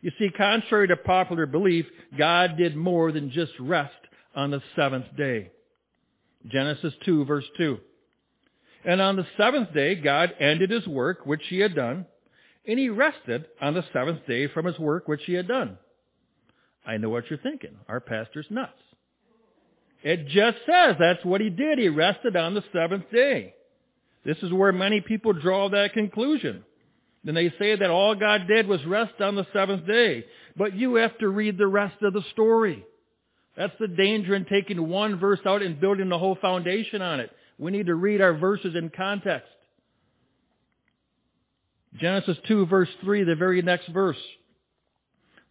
You 0.00 0.12
see, 0.18 0.28
contrary 0.36 0.86
to 0.88 0.96
popular 0.96 1.46
belief, 1.46 1.86
God 2.16 2.56
did 2.56 2.76
more 2.76 3.10
than 3.10 3.32
just 3.32 3.52
rest 3.58 3.94
on 4.36 4.50
the 4.50 4.62
seventh 4.76 5.06
day. 5.16 5.50
Genesis 6.46 6.92
2 7.04 7.24
verse 7.24 7.44
2. 7.56 7.78
And 8.84 9.00
on 9.00 9.16
the 9.16 9.26
seventh 9.36 9.72
day, 9.72 9.94
God 9.94 10.30
ended 10.38 10.70
his 10.70 10.86
work 10.86 11.24
which 11.24 11.42
he 11.48 11.58
had 11.58 11.74
done, 11.74 12.06
and 12.66 12.78
he 12.78 12.88
rested 12.88 13.46
on 13.60 13.74
the 13.74 13.82
seventh 13.92 14.26
day 14.26 14.48
from 14.52 14.66
his 14.66 14.78
work 14.78 15.08
which 15.08 15.22
he 15.26 15.34
had 15.34 15.48
done. 15.48 15.78
I 16.86 16.96
know 16.96 17.08
what 17.08 17.24
you're 17.30 17.38
thinking. 17.38 17.76
Our 17.88 18.00
pastor's 18.00 18.46
nuts. 18.50 18.72
It 20.02 20.26
just 20.26 20.58
says 20.66 20.96
that's 20.98 21.24
what 21.24 21.40
he 21.40 21.48
did. 21.48 21.78
He 21.78 21.88
rested 21.88 22.36
on 22.36 22.54
the 22.54 22.62
seventh 22.72 23.10
day. 23.10 23.54
This 24.24 24.36
is 24.42 24.52
where 24.52 24.72
many 24.72 25.00
people 25.00 25.32
draw 25.32 25.70
that 25.70 25.94
conclusion. 25.94 26.64
Then 27.24 27.34
they 27.34 27.48
say 27.58 27.76
that 27.76 27.90
all 27.90 28.14
God 28.14 28.42
did 28.46 28.66
was 28.66 28.80
rest 28.86 29.20
on 29.20 29.34
the 29.34 29.46
seventh 29.52 29.86
day. 29.86 30.24
But 30.56 30.74
you 30.74 30.96
have 30.96 31.16
to 31.18 31.28
read 31.28 31.56
the 31.56 31.66
rest 31.66 31.96
of 32.02 32.12
the 32.12 32.22
story. 32.32 32.84
That's 33.56 33.72
the 33.80 33.88
danger 33.88 34.34
in 34.34 34.44
taking 34.44 34.88
one 34.88 35.18
verse 35.18 35.40
out 35.46 35.62
and 35.62 35.80
building 35.80 36.10
the 36.10 36.18
whole 36.18 36.36
foundation 36.40 37.00
on 37.00 37.20
it. 37.20 37.30
We 37.58 37.70
need 37.70 37.86
to 37.86 37.94
read 37.94 38.20
our 38.20 38.36
verses 38.36 38.74
in 38.76 38.90
context. 38.94 39.48
Genesis 42.00 42.36
2 42.48 42.66
verse 42.66 42.88
3, 43.02 43.24
the 43.24 43.34
very 43.34 43.62
next 43.62 43.88
verse. 43.92 44.16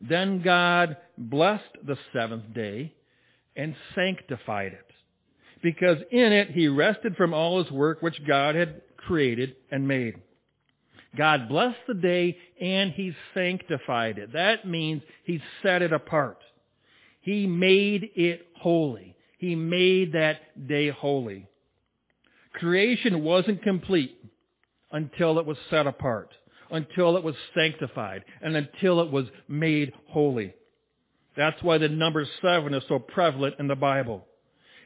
Then 0.01 0.41
God 0.43 0.97
blessed 1.17 1.63
the 1.85 1.97
seventh 2.11 2.53
day 2.53 2.93
and 3.55 3.75
sanctified 3.95 4.73
it, 4.73 4.87
because 5.61 5.97
in 6.11 6.33
it 6.33 6.49
he 6.49 6.67
rested 6.67 7.15
from 7.15 7.33
all 7.33 7.63
his 7.63 7.71
work 7.71 8.01
which 8.01 8.25
God 8.27 8.55
had 8.55 8.81
created 8.97 9.55
and 9.71 9.87
made. 9.87 10.15
God 11.15 11.47
blessed 11.47 11.77
the 11.87 11.93
day 11.93 12.35
and 12.59 12.91
he 12.91 13.13
sanctified 13.33 14.17
it. 14.17 14.33
That 14.33 14.67
means 14.67 15.03
he 15.23 15.39
set 15.61 15.81
it 15.81 15.93
apart. 15.93 16.39
He 17.21 17.45
made 17.45 18.09
it 18.15 18.47
holy. 18.59 19.15
He 19.37 19.55
made 19.55 20.13
that 20.13 20.67
day 20.67 20.89
holy. 20.89 21.47
Creation 22.53 23.23
wasn't 23.23 23.61
complete 23.61 24.17
until 24.93 25.39
it 25.39 25.45
was 25.45 25.57
set 25.69 25.85
apart, 25.85 26.29
until 26.71 27.17
it 27.17 27.23
was 27.23 27.35
sanctified, 27.53 28.23
and 28.41 28.55
until 28.55 29.01
it 29.01 29.11
was 29.11 29.25
made 29.47 29.91
holy. 30.09 30.53
That's 31.35 31.61
why 31.61 31.79
the 31.79 31.89
number 31.89 32.25
seven 32.41 32.73
is 32.73 32.83
so 32.87 32.99
prevalent 32.99 33.55
in 33.59 33.67
the 33.67 33.75
Bible. 33.75 34.25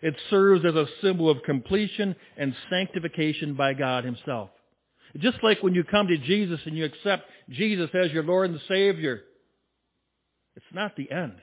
It 0.01 0.15
serves 0.29 0.65
as 0.65 0.75
a 0.75 0.85
symbol 1.01 1.29
of 1.29 1.43
completion 1.45 2.15
and 2.37 2.55
sanctification 2.69 3.55
by 3.55 3.73
God 3.73 4.03
Himself. 4.03 4.49
Just 5.17 5.37
like 5.43 5.61
when 5.61 5.73
you 5.73 5.83
come 5.83 6.07
to 6.07 6.17
Jesus 6.17 6.59
and 6.65 6.75
you 6.75 6.85
accept 6.85 7.23
Jesus 7.49 7.89
as 7.93 8.11
your 8.11 8.23
Lord 8.23 8.49
and 8.49 8.59
Savior, 8.67 9.21
it's 10.55 10.65
not 10.73 10.95
the 10.95 11.11
end 11.11 11.33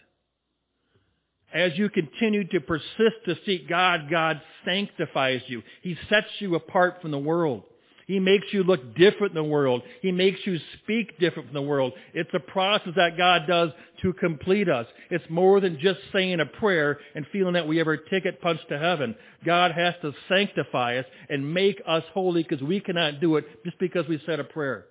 as 1.55 1.71
you 1.77 1.89
continue 1.89 2.47
to 2.49 2.61
persist 2.61 3.17
to 3.27 3.35
seek 3.47 3.69
God, 3.69 4.11
God 4.11 4.41
sanctifies 4.65 5.41
you. 5.47 5.63
He 5.83 5.97
sets 6.11 6.27
you 6.41 6.57
apart 6.57 6.97
from 7.01 7.13
the 7.13 7.19
world. 7.19 7.63
He 8.07 8.19
makes 8.19 8.47
you 8.53 8.63
look 8.63 8.95
different 8.97 9.31
in 9.31 9.43
the 9.43 9.45
world. 9.45 9.83
He 10.03 10.13
makes 10.13 10.39
you 10.45 10.59
speak 10.83 11.19
different 11.19 11.49
from 11.49 11.55
the 11.55 11.63
world. 11.63 11.93
It's 12.13 12.31
a 12.35 12.41
process 12.41 12.93
that 12.97 13.17
God 13.17 13.43
does 13.49 13.71
to 14.03 14.13
complete 14.15 14.69
us. 14.69 14.87
It's 15.11 15.25
more 15.31 15.61
than 15.61 15.79
just 15.81 16.01
saying 16.13 16.41
a 16.41 16.59
prayer 16.59 16.99
and 17.15 17.27
feeling 17.33 17.55
that 17.55 17.67
we 17.67 17.79
have 17.79 17.87
our 17.87 17.97
ticket 17.97 18.43
punched 18.43 18.69
to 18.69 18.79
heaven. 18.79 19.15
God 19.45 19.71
has 19.73 19.95
to 20.03 20.13
sanctify 20.29 20.99
us 20.99 21.07
and 21.31 21.55
make 21.55 21.81
us 21.89 22.03
holy 22.13 22.43
because 22.43 22.63
we 22.63 22.81
cannot 22.81 23.21
do 23.21 23.37
it 23.37 23.47
just 23.65 23.79
because 23.79 24.07
we 24.07 24.21
said 24.27 24.39
a 24.39 24.45
prayer. 24.45 24.85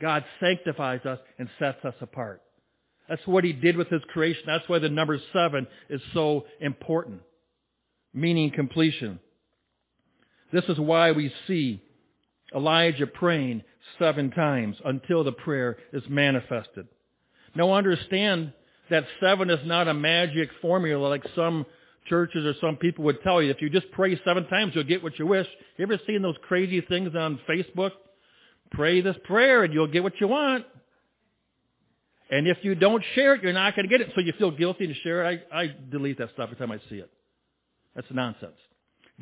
God 0.00 0.24
sanctifies 0.40 1.06
us 1.06 1.20
and 1.38 1.48
sets 1.58 1.84
us 1.84 1.94
apart. 2.00 2.42
That's 3.08 3.24
what 3.26 3.44
he 3.44 3.52
did 3.52 3.76
with 3.76 3.88
his 3.88 4.02
creation. 4.12 4.42
That's 4.46 4.68
why 4.68 4.80
the 4.80 4.88
number 4.88 5.20
seven 5.32 5.68
is 5.88 6.00
so 6.14 6.46
important, 6.60 7.20
meaning 8.12 8.50
completion. 8.50 9.20
This 10.52 10.64
is 10.68 10.78
why 10.78 11.12
we 11.12 11.32
see 11.46 11.83
Elijah 12.54 13.06
praying 13.06 13.62
seven 13.98 14.30
times 14.30 14.76
until 14.84 15.24
the 15.24 15.32
prayer 15.32 15.76
is 15.92 16.02
manifested. 16.08 16.88
Now 17.54 17.72
understand 17.72 18.52
that 18.90 19.04
seven 19.20 19.50
is 19.50 19.60
not 19.64 19.88
a 19.88 19.94
magic 19.94 20.48
formula 20.60 21.06
like 21.08 21.24
some 21.34 21.64
churches 22.08 22.44
or 22.44 22.54
some 22.60 22.76
people 22.76 23.04
would 23.04 23.22
tell 23.22 23.42
you. 23.42 23.50
If 23.50 23.60
you 23.60 23.70
just 23.70 23.90
pray 23.92 24.18
seven 24.24 24.46
times, 24.46 24.72
you'll 24.74 24.84
get 24.84 25.02
what 25.02 25.18
you 25.18 25.26
wish. 25.26 25.46
You 25.76 25.84
ever 25.84 25.98
seen 26.06 26.22
those 26.22 26.36
crazy 26.46 26.80
things 26.82 27.14
on 27.16 27.40
Facebook? 27.48 27.90
Pray 28.72 29.00
this 29.00 29.16
prayer 29.24 29.64
and 29.64 29.72
you'll 29.72 29.90
get 29.90 30.02
what 30.02 30.14
you 30.20 30.28
want. 30.28 30.64
And 32.30 32.48
if 32.48 32.58
you 32.62 32.74
don't 32.74 33.02
share 33.14 33.34
it, 33.34 33.42
you're 33.42 33.52
not 33.52 33.76
going 33.76 33.88
to 33.88 33.98
get 33.98 34.06
it. 34.06 34.12
So 34.14 34.20
you 34.20 34.32
feel 34.38 34.50
guilty 34.50 34.86
to 34.86 34.94
share 35.02 35.30
it. 35.30 35.42
I, 35.52 35.62
I 35.62 35.66
delete 35.90 36.18
that 36.18 36.30
stuff 36.34 36.50
every 36.50 36.56
time 36.56 36.72
I 36.72 36.78
see 36.90 36.96
it. 36.96 37.10
That's 37.94 38.06
nonsense. 38.10 38.56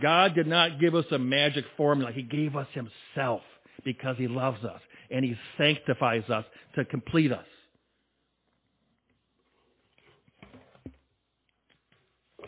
God 0.00 0.34
did 0.34 0.46
not 0.46 0.80
give 0.80 0.94
us 0.94 1.04
a 1.10 1.18
magic 1.18 1.64
formula. 1.76 2.12
He 2.12 2.22
gave 2.22 2.56
us 2.56 2.66
Himself 2.72 3.42
because 3.84 4.16
He 4.16 4.28
loves 4.28 4.64
us 4.64 4.80
and 5.10 5.24
He 5.24 5.36
sanctifies 5.58 6.28
us 6.30 6.44
to 6.76 6.84
complete 6.84 7.32
us. 7.32 7.44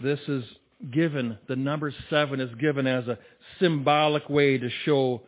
This 0.03 0.19
is 0.27 0.45
given, 0.93 1.39
the 1.49 1.57
number 1.57 1.95
seven 2.11 2.41
is 2.41 2.55
given 2.61 2.87
as 2.87 3.07
a 3.07 3.19
symbolic 3.61 4.29
way 4.29 4.59
to 4.59 4.69
show 4.85 5.23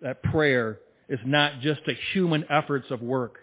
that 0.00 0.22
prayer 0.22 0.78
is 1.08 1.18
not 1.26 1.60
just 1.60 1.80
a 1.88 1.92
human 2.12 2.44
efforts 2.50 2.86
of 2.90 3.02
work. 3.02 3.36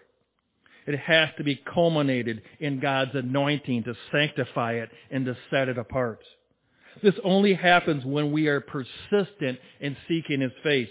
It 0.88 0.98
has 0.98 1.30
to 1.38 1.44
be 1.44 1.62
culminated 1.72 2.42
in 2.60 2.80
God's 2.80 3.12
anointing 3.14 3.84
to 3.84 3.94
sanctify 4.12 4.74
it 4.74 4.90
and 5.12 5.26
to 5.26 5.38
set 5.52 5.68
it 5.68 5.78
apart. 5.78 6.20
This 7.02 7.16
only 7.24 7.54
happens 7.54 8.04
when 8.06 8.32
we 8.32 8.48
are 8.48 8.62
persistent 8.62 9.60
in 9.80 9.96
seeking 10.08 10.42
His 10.42 10.52
face, 10.64 10.90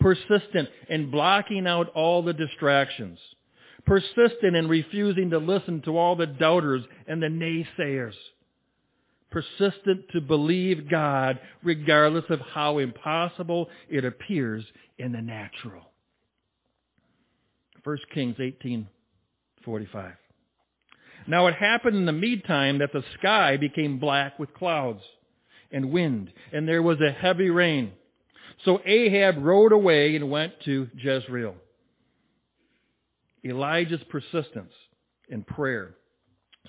persistent 0.00 0.68
in 0.88 1.10
blocking 1.10 1.66
out 1.66 1.90
all 1.94 2.22
the 2.22 2.32
distractions, 2.32 3.18
persistent 3.84 4.56
in 4.56 4.68
refusing 4.68 5.30
to 5.30 5.38
listen 5.38 5.82
to 5.82 5.96
all 5.96 6.16
the 6.16 6.26
doubters 6.26 6.82
and 7.06 7.22
the 7.22 7.26
naysayers, 7.26 8.14
persistent 9.30 10.08
to 10.12 10.20
believe 10.20 10.90
God 10.90 11.38
regardless 11.62 12.24
of 12.30 12.40
how 12.40 12.78
impossible 12.78 13.68
it 13.88 14.04
appears 14.04 14.64
in 14.98 15.12
the 15.12 15.22
natural. 15.22 15.90
1 17.84 17.98
Kings 18.12 18.36
18 18.40 18.88
45. 19.64 20.14
Now 21.28 21.48
it 21.48 21.54
happened 21.54 21.96
in 21.96 22.06
the 22.06 22.12
meantime 22.12 22.78
that 22.78 22.92
the 22.92 23.02
sky 23.18 23.56
became 23.56 23.98
black 23.98 24.38
with 24.38 24.54
clouds 24.54 25.00
and 25.72 25.90
wind, 25.90 26.32
and 26.52 26.68
there 26.68 26.82
was 26.82 26.98
a 27.00 27.12
heavy 27.12 27.50
rain. 27.50 27.92
So 28.64 28.78
Ahab 28.84 29.36
rode 29.38 29.72
away 29.72 30.16
and 30.16 30.30
went 30.30 30.52
to 30.64 30.88
Jezreel. 30.96 31.54
Elijah's 33.44 34.00
persistence 34.08 34.72
in 35.28 35.42
prayer 35.42 35.94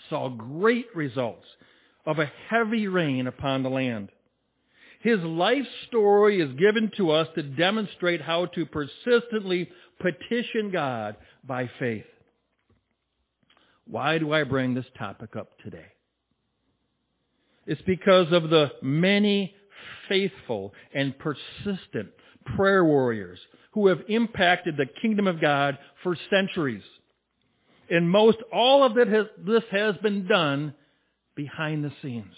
saw 0.09 0.29
great 0.29 0.87
results 0.95 1.45
of 2.05 2.19
a 2.19 2.31
heavy 2.49 2.87
rain 2.87 3.27
upon 3.27 3.63
the 3.63 3.69
land. 3.69 4.09
His 5.01 5.19
life 5.19 5.65
story 5.87 6.41
is 6.41 6.59
given 6.59 6.91
to 6.97 7.11
us 7.11 7.27
to 7.35 7.43
demonstrate 7.43 8.21
how 8.21 8.47
to 8.47 8.65
persistently 8.65 9.69
petition 9.99 10.71
God 10.71 11.15
by 11.45 11.69
faith. 11.79 12.05
Why 13.89 14.17
do 14.17 14.33
I 14.33 14.43
bring 14.43 14.73
this 14.73 14.85
topic 14.97 15.35
up 15.35 15.57
today? 15.63 15.85
It's 17.65 17.81
because 17.83 18.31
of 18.31 18.49
the 18.49 18.67
many 18.81 19.53
faithful 20.07 20.73
and 20.93 21.13
persistent 21.17 22.09
prayer 22.55 22.83
warriors 22.83 23.39
who 23.73 23.87
have 23.87 23.99
impacted 24.07 24.77
the 24.77 24.85
kingdom 25.01 25.27
of 25.27 25.41
God 25.41 25.77
for 26.03 26.17
centuries. 26.29 26.83
And 27.89 28.09
most 28.09 28.37
all 28.51 28.85
of 28.85 28.97
it 28.97 29.07
has, 29.07 29.25
this 29.45 29.63
has 29.71 29.95
been 29.97 30.27
done 30.27 30.73
behind 31.35 31.83
the 31.83 31.91
scenes 32.01 32.33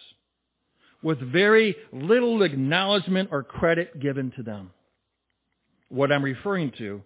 with 1.01 1.19
very 1.31 1.75
little 1.91 2.43
acknowledgement 2.43 3.29
or 3.31 3.43
credit 3.43 3.99
given 3.99 4.31
to 4.35 4.43
them. 4.43 4.71
What 5.89 6.11
I'm 6.11 6.23
referring 6.23 6.73
to 6.77 7.01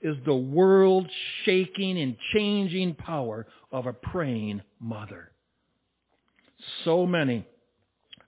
is 0.00 0.16
the 0.24 0.34
world 0.34 1.08
shaking 1.44 2.00
and 2.00 2.16
changing 2.34 2.94
power 2.94 3.46
of 3.72 3.86
a 3.86 3.92
praying 3.92 4.60
mother. 4.80 5.32
So 6.84 7.06
many 7.06 7.46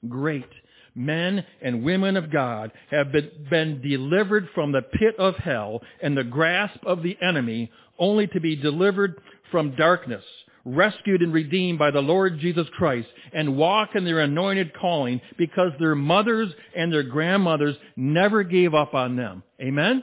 great 0.09 0.49
men 0.95 1.45
and 1.63 1.85
women 1.85 2.17
of 2.17 2.33
God 2.33 2.73
have 2.91 3.13
been, 3.13 3.31
been, 3.51 3.83
delivered 3.83 4.49
from 4.55 4.73
the 4.73 4.83
pit 4.83 5.15
of 5.19 5.35
hell 5.37 5.81
and 6.03 6.17
the 6.17 6.25
grasp 6.25 6.79
of 6.85 7.03
the 7.03 7.17
enemy 7.23 7.71
only 7.99 8.27
to 8.29 8.41
be 8.41 8.57
delivered 8.57 9.21
from 9.51 9.77
darkness, 9.77 10.25
rescued 10.65 11.23
and 11.23 11.33
redeemed 11.33 11.79
by 11.79 11.91
the 11.91 12.01
Lord 12.01 12.39
Jesus 12.41 12.67
Christ 12.77 13.09
and 13.33 13.57
walk 13.57 13.91
in 13.95 14.05
their 14.05 14.21
anointed 14.21 14.73
calling 14.75 15.21
because 15.39 15.71
their 15.79 15.95
mothers 15.95 16.49
and 16.75 16.93
their 16.93 17.05
grandmothers 17.05 17.77
never 17.97 18.43
gave 18.43 18.75
up 18.75 18.95
on 18.95 19.17
them. 19.17 19.43
Amen? 19.61 20.03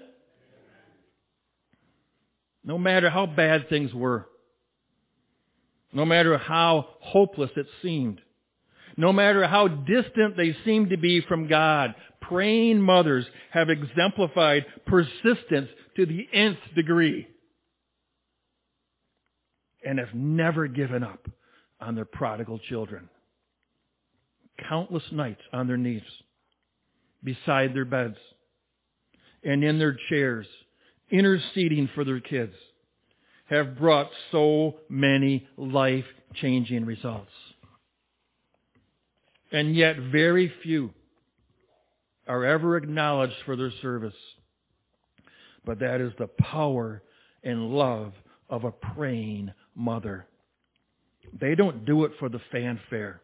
No 2.64 2.78
matter 2.78 3.10
how 3.10 3.26
bad 3.26 3.70
things 3.70 3.94
were. 3.94 4.28
No 5.92 6.06
matter 6.06 6.38
how 6.38 6.88
hopeless 7.02 7.52
it 7.56 7.68
seemed. 7.82 8.20
No 8.98 9.12
matter 9.12 9.48
how 9.48 9.68
distant 9.68 10.38
they 10.38 10.56
seemed 10.66 10.90
to 10.92 10.98
be 10.98 11.22
from 11.28 11.48
God, 11.48 11.96
praying 12.22 12.82
mothers 12.82 13.26
have 13.52 13.70
exemplified 13.70 14.64
persistence 14.86 15.70
to 15.96 16.06
the 16.06 16.28
nth 16.34 16.60
degree 16.76 17.28
and 19.84 20.00
have 20.00 20.14
never 20.14 20.68
given 20.68 21.04
up 21.04 21.28
on 21.82 21.96
their 21.96 22.06
prodigal 22.06 22.60
children. 22.70 23.10
Countless 24.70 25.04
nights 25.12 25.42
on 25.52 25.68
their 25.68 25.78
knees, 25.78 26.02
beside 27.24 27.74
their 27.74 27.86
beds, 27.86 28.18
and 29.44 29.64
in 29.64 29.80
their 29.80 29.98
chairs, 30.10 30.48
interceding 31.12 31.90
for 31.94 32.04
their 32.04 32.20
kids, 32.20 32.54
have 33.50 33.78
brought 33.78 34.10
so 34.32 34.76
many 34.90 35.48
life 35.58 36.06
changing 36.42 36.86
results. 36.86 37.32
And 39.52 39.76
yet, 39.76 39.96
very 40.12 40.52
few 40.64 40.92
are 42.28 42.46
ever 42.46 42.78
acknowledged 42.78 43.36
for 43.46 43.56
their 43.56 43.72
service. 43.82 44.14
But 45.66 45.80
that 45.80 46.02
is 46.02 46.12
the 46.18 46.28
power 46.28 47.04
and 47.44 47.70
love 47.70 48.14
of 48.50 48.64
a 48.64 48.72
praying 48.72 49.52
mother. 49.76 50.26
They 51.40 51.56
don't 51.56 51.86
do 51.86 52.06
it 52.06 52.12
for 52.20 52.30
the 52.30 52.42
fanfare. 52.52 53.22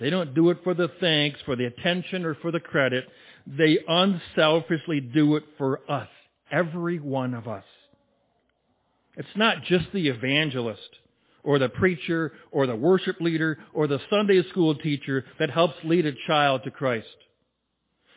They 0.00 0.10
don't 0.10 0.34
do 0.34 0.50
it 0.50 0.58
for 0.64 0.74
the 0.74 0.88
thanks, 1.00 1.38
for 1.44 1.56
the 1.56 1.66
attention, 1.66 2.24
or 2.24 2.34
for 2.36 2.50
the 2.50 2.60
credit. 2.60 3.04
They 3.46 3.78
unselfishly 3.86 5.00
do 5.00 5.36
it 5.36 5.44
for 5.56 5.80
us, 5.90 6.08
every 6.50 6.98
one 6.98 7.34
of 7.34 7.48
us. 7.48 7.64
It's 9.16 9.36
not 9.36 9.64
just 9.64 9.86
the 9.92 10.08
evangelist 10.08 10.80
or 11.42 11.58
the 11.58 11.68
preacher 11.68 12.32
or 12.50 12.66
the 12.66 12.74
worship 12.74 13.20
leader 13.20 13.58
or 13.72 13.86
the 13.86 14.00
Sunday 14.10 14.42
school 14.50 14.74
teacher 14.74 15.24
that 15.38 15.50
helps 15.50 15.74
lead 15.84 16.06
a 16.06 16.12
child 16.26 16.62
to 16.64 16.70
Christ. 16.70 17.06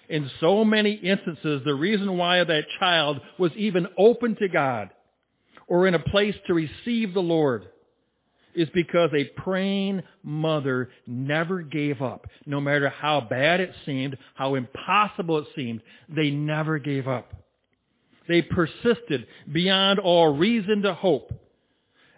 In 0.10 0.30
so 0.40 0.64
many 0.64 0.94
instances, 0.94 1.62
the 1.66 1.74
reason 1.74 2.18
why 2.18 2.44
that 2.44 2.64
child 2.80 3.20
was 3.38 3.52
even 3.56 3.88
open 3.98 4.36
to 4.38 4.48
God 4.48 4.90
or 5.68 5.88
in 5.88 5.96
a 5.96 6.00
place 6.00 6.36
to 6.48 6.54
receive 6.54 7.14
the 7.14 7.20
Lord 7.20 7.66
is 8.56 8.70
because 8.74 9.12
a 9.14 9.26
praying 9.40 10.02
mother 10.24 10.90
never 11.06 11.62
gave 11.62 12.02
up. 12.02 12.26
No 12.46 12.60
matter 12.60 12.90
how 12.90 13.22
bad 13.30 13.60
it 13.60 13.72
seemed, 13.86 14.18
how 14.34 14.56
impossible 14.56 15.40
it 15.40 15.48
seemed, 15.56 15.82
they 16.10 16.32
never 16.32 16.80
gave 16.80 17.08
up. 17.08 17.34
They 18.28 18.42
persisted 18.42 19.26
beyond 19.52 20.00
all 20.00 20.38
reason 20.38 20.82
to 20.84 20.94
hope. 20.94 21.32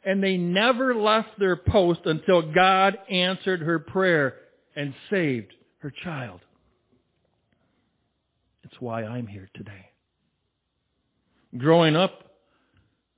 And 0.03 0.23
they 0.23 0.37
never 0.37 0.95
left 0.95 1.37
their 1.37 1.55
post 1.55 2.01
until 2.05 2.51
God 2.53 2.97
answered 3.11 3.61
her 3.61 3.79
prayer 3.79 4.35
and 4.75 4.93
saved 5.09 5.53
her 5.79 5.93
child. 6.03 6.39
It's 8.63 8.79
why 8.79 9.03
I'm 9.03 9.27
here 9.27 9.49
today. 9.55 9.89
Growing 11.57 11.95
up, 11.95 12.31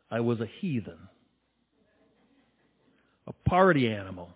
I 0.10 0.22
was 0.22 0.40
a 0.40 0.50
heathen, 0.60 0.98
a 3.28 3.34
party 3.50 3.88
animal, 3.88 4.30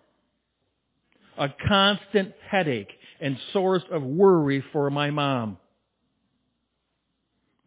a 1.38 1.48
constant 1.68 2.32
headache 2.50 2.90
and 3.20 3.36
source 3.52 3.82
of 3.90 4.02
worry 4.02 4.62
for 4.72 4.90
my 4.90 5.10
mom. 5.10 5.58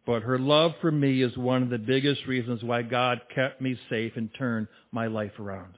But 0.06 0.22
her 0.22 0.38
love 0.38 0.72
for 0.80 0.90
me 0.90 1.22
is 1.22 1.36
one 1.36 1.62
of 1.62 1.70
the 1.70 1.78
biggest 1.78 2.26
reasons 2.26 2.62
why 2.62 2.82
God 2.82 3.20
kept 3.34 3.60
me 3.60 3.78
safe 3.88 4.12
and 4.16 4.30
turned 4.36 4.66
my 4.92 5.06
life 5.06 5.38
around. 5.38 5.74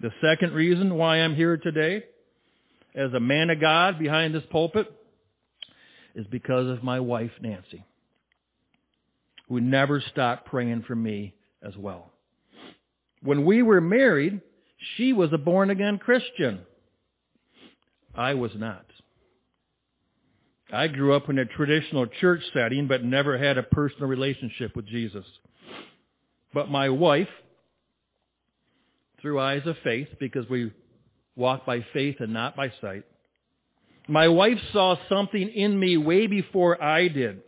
The 0.00 0.10
second 0.20 0.54
reason 0.54 0.94
why 0.94 1.16
I'm 1.16 1.34
here 1.34 1.56
today, 1.56 2.04
as 2.94 3.12
a 3.14 3.20
man 3.20 3.50
of 3.50 3.60
God 3.60 3.98
behind 3.98 4.34
this 4.34 4.42
pulpit, 4.50 4.86
is 6.14 6.26
because 6.30 6.68
of 6.68 6.84
my 6.84 7.00
wife, 7.00 7.32
Nancy 7.40 7.84
who 9.48 9.60
never 9.60 10.02
stopped 10.12 10.46
praying 10.46 10.84
for 10.86 10.94
me 10.94 11.34
as 11.62 11.76
well. 11.76 12.10
When 13.22 13.44
we 13.44 13.62
were 13.62 13.80
married, 13.80 14.40
she 14.96 15.12
was 15.12 15.30
a 15.32 15.38
born 15.38 15.70
again 15.70 15.98
Christian. 15.98 16.60
I 18.14 18.34
was 18.34 18.52
not. 18.56 18.84
I 20.72 20.86
grew 20.88 21.14
up 21.14 21.28
in 21.28 21.38
a 21.38 21.44
traditional 21.44 22.06
church 22.20 22.40
setting, 22.52 22.88
but 22.88 23.04
never 23.04 23.38
had 23.38 23.58
a 23.58 23.62
personal 23.62 24.08
relationship 24.08 24.74
with 24.74 24.86
Jesus. 24.86 25.24
But 26.52 26.70
my 26.70 26.88
wife, 26.88 27.28
through 29.20 29.40
eyes 29.40 29.62
of 29.66 29.76
faith, 29.84 30.08
because 30.18 30.48
we 30.48 30.72
walk 31.36 31.66
by 31.66 31.84
faith 31.92 32.16
and 32.20 32.32
not 32.32 32.56
by 32.56 32.72
sight, 32.80 33.04
my 34.08 34.28
wife 34.28 34.58
saw 34.72 34.96
something 35.08 35.50
in 35.54 35.78
me 35.78 35.96
way 35.96 36.26
before 36.26 36.82
I 36.82 37.08
did. 37.08 37.42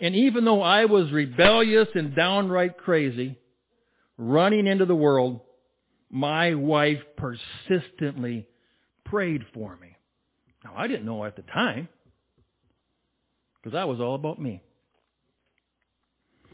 And 0.00 0.14
even 0.14 0.44
though 0.44 0.62
I 0.62 0.84
was 0.86 1.12
rebellious 1.12 1.88
and 1.94 2.14
downright 2.14 2.78
crazy, 2.78 3.38
running 4.18 4.66
into 4.66 4.86
the 4.86 4.94
world, 4.94 5.40
my 6.10 6.54
wife 6.54 6.98
persistently 7.16 8.46
prayed 9.04 9.42
for 9.52 9.76
me. 9.76 9.96
Now, 10.64 10.74
I 10.76 10.86
didn't 10.86 11.06
know 11.06 11.24
at 11.24 11.36
the 11.36 11.42
time, 11.42 11.88
because 13.64 13.72
that 13.72 13.88
was 13.88 13.98
all 13.98 14.14
about 14.14 14.38
me. 14.38 14.62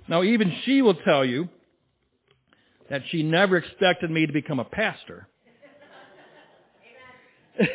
Now, 0.09 0.23
even 0.23 0.53
she 0.64 0.81
will 0.81 0.94
tell 0.94 1.25
you 1.25 1.49
that 2.88 3.01
she 3.11 3.25
never 3.25 3.57
expected 3.57 4.12
me 4.12 4.27
to 4.27 4.33
become 4.33 4.61
a 4.61 4.64
pastor. 4.64 5.27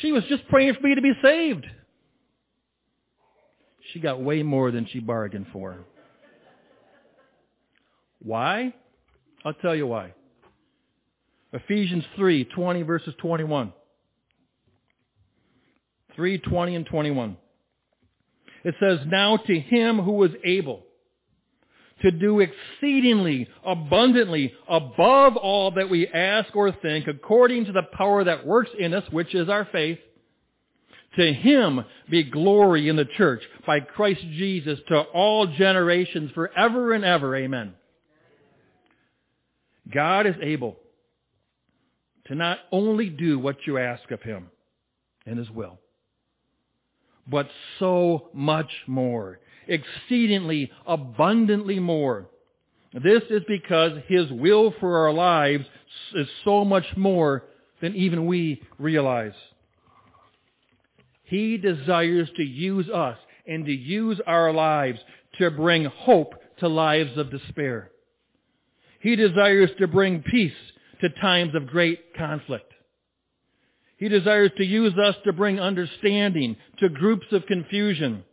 she 0.00 0.10
was 0.10 0.24
just 0.28 0.48
praying 0.48 0.74
for 0.74 0.80
me 0.84 0.96
to 0.96 1.00
be 1.00 1.12
saved. 1.22 1.64
She 3.92 4.00
got 4.00 4.20
way 4.20 4.42
more 4.42 4.72
than 4.72 4.88
she 4.92 4.98
bargained 4.98 5.46
for. 5.52 5.78
Why? 8.20 8.74
I'll 9.44 9.54
tell 9.54 9.76
you 9.76 9.86
why. 9.86 10.12
Ephesians 11.52 12.02
3, 12.16 12.46
20 12.46 12.82
verses 12.82 13.14
21. 13.20 13.72
3, 16.14 16.38
20 16.38 16.76
and 16.76 16.86
21. 16.86 17.36
It 18.64 18.74
says, 18.80 19.00
Now 19.06 19.36
to 19.36 19.58
him 19.58 19.98
who 19.98 20.12
was 20.12 20.30
able 20.44 20.84
to 22.02 22.10
do 22.10 22.40
exceedingly 22.40 23.48
abundantly 23.64 24.52
above 24.68 25.36
all 25.36 25.70
that 25.72 25.88
we 25.88 26.08
ask 26.08 26.54
or 26.54 26.72
think, 26.72 27.06
according 27.06 27.66
to 27.66 27.72
the 27.72 27.82
power 27.96 28.24
that 28.24 28.46
works 28.46 28.70
in 28.78 28.92
us, 28.92 29.04
which 29.10 29.34
is 29.34 29.48
our 29.48 29.66
faith, 29.70 29.98
To 31.16 31.32
him 31.32 31.84
be 32.10 32.22
glory 32.24 32.88
in 32.88 32.96
the 32.96 33.04
church 33.16 33.42
by 33.66 33.80
Christ 33.80 34.22
Jesus 34.32 34.78
to 34.88 35.00
all 35.14 35.46
generations 35.46 36.30
forever 36.32 36.94
and 36.94 37.04
ever. 37.04 37.36
Amen. 37.36 37.74
God 39.92 40.26
is 40.26 40.34
able 40.42 40.76
to 42.26 42.34
not 42.34 42.58
only 42.70 43.10
do 43.10 43.38
what 43.38 43.56
you 43.66 43.78
ask 43.78 44.10
of 44.10 44.22
him 44.22 44.48
in 45.26 45.36
his 45.36 45.50
will, 45.50 45.78
but 47.26 47.46
so 47.78 48.28
much 48.32 48.70
more, 48.86 49.40
exceedingly 49.68 50.70
abundantly 50.86 51.78
more. 51.78 52.28
This 52.92 53.22
is 53.30 53.42
because 53.48 53.92
his 54.08 54.26
will 54.30 54.74
for 54.80 55.06
our 55.06 55.12
lives 55.12 55.64
is 56.14 56.26
so 56.44 56.64
much 56.64 56.84
more 56.96 57.44
than 57.80 57.94
even 57.94 58.26
we 58.26 58.62
realize. 58.78 59.32
He 61.24 61.56
desires 61.56 62.28
to 62.36 62.42
use 62.42 62.88
us 62.90 63.16
and 63.46 63.64
to 63.64 63.72
use 63.72 64.20
our 64.26 64.52
lives 64.52 64.98
to 65.38 65.50
bring 65.50 65.84
hope 65.84 66.34
to 66.58 66.68
lives 66.68 67.16
of 67.16 67.30
despair. 67.30 67.90
He 69.00 69.16
desires 69.16 69.70
to 69.78 69.88
bring 69.88 70.22
peace 70.22 70.52
to 71.00 71.08
times 71.20 71.54
of 71.54 71.66
great 71.66 72.14
conflict. 72.16 72.71
He 74.02 74.08
desires 74.08 74.50
to 74.56 74.64
use 74.64 74.94
us 74.98 75.14
to 75.22 75.32
bring 75.32 75.60
understanding 75.60 76.56
to 76.80 76.88
groups 76.88 77.26
of 77.30 77.46
confusion 77.46 78.24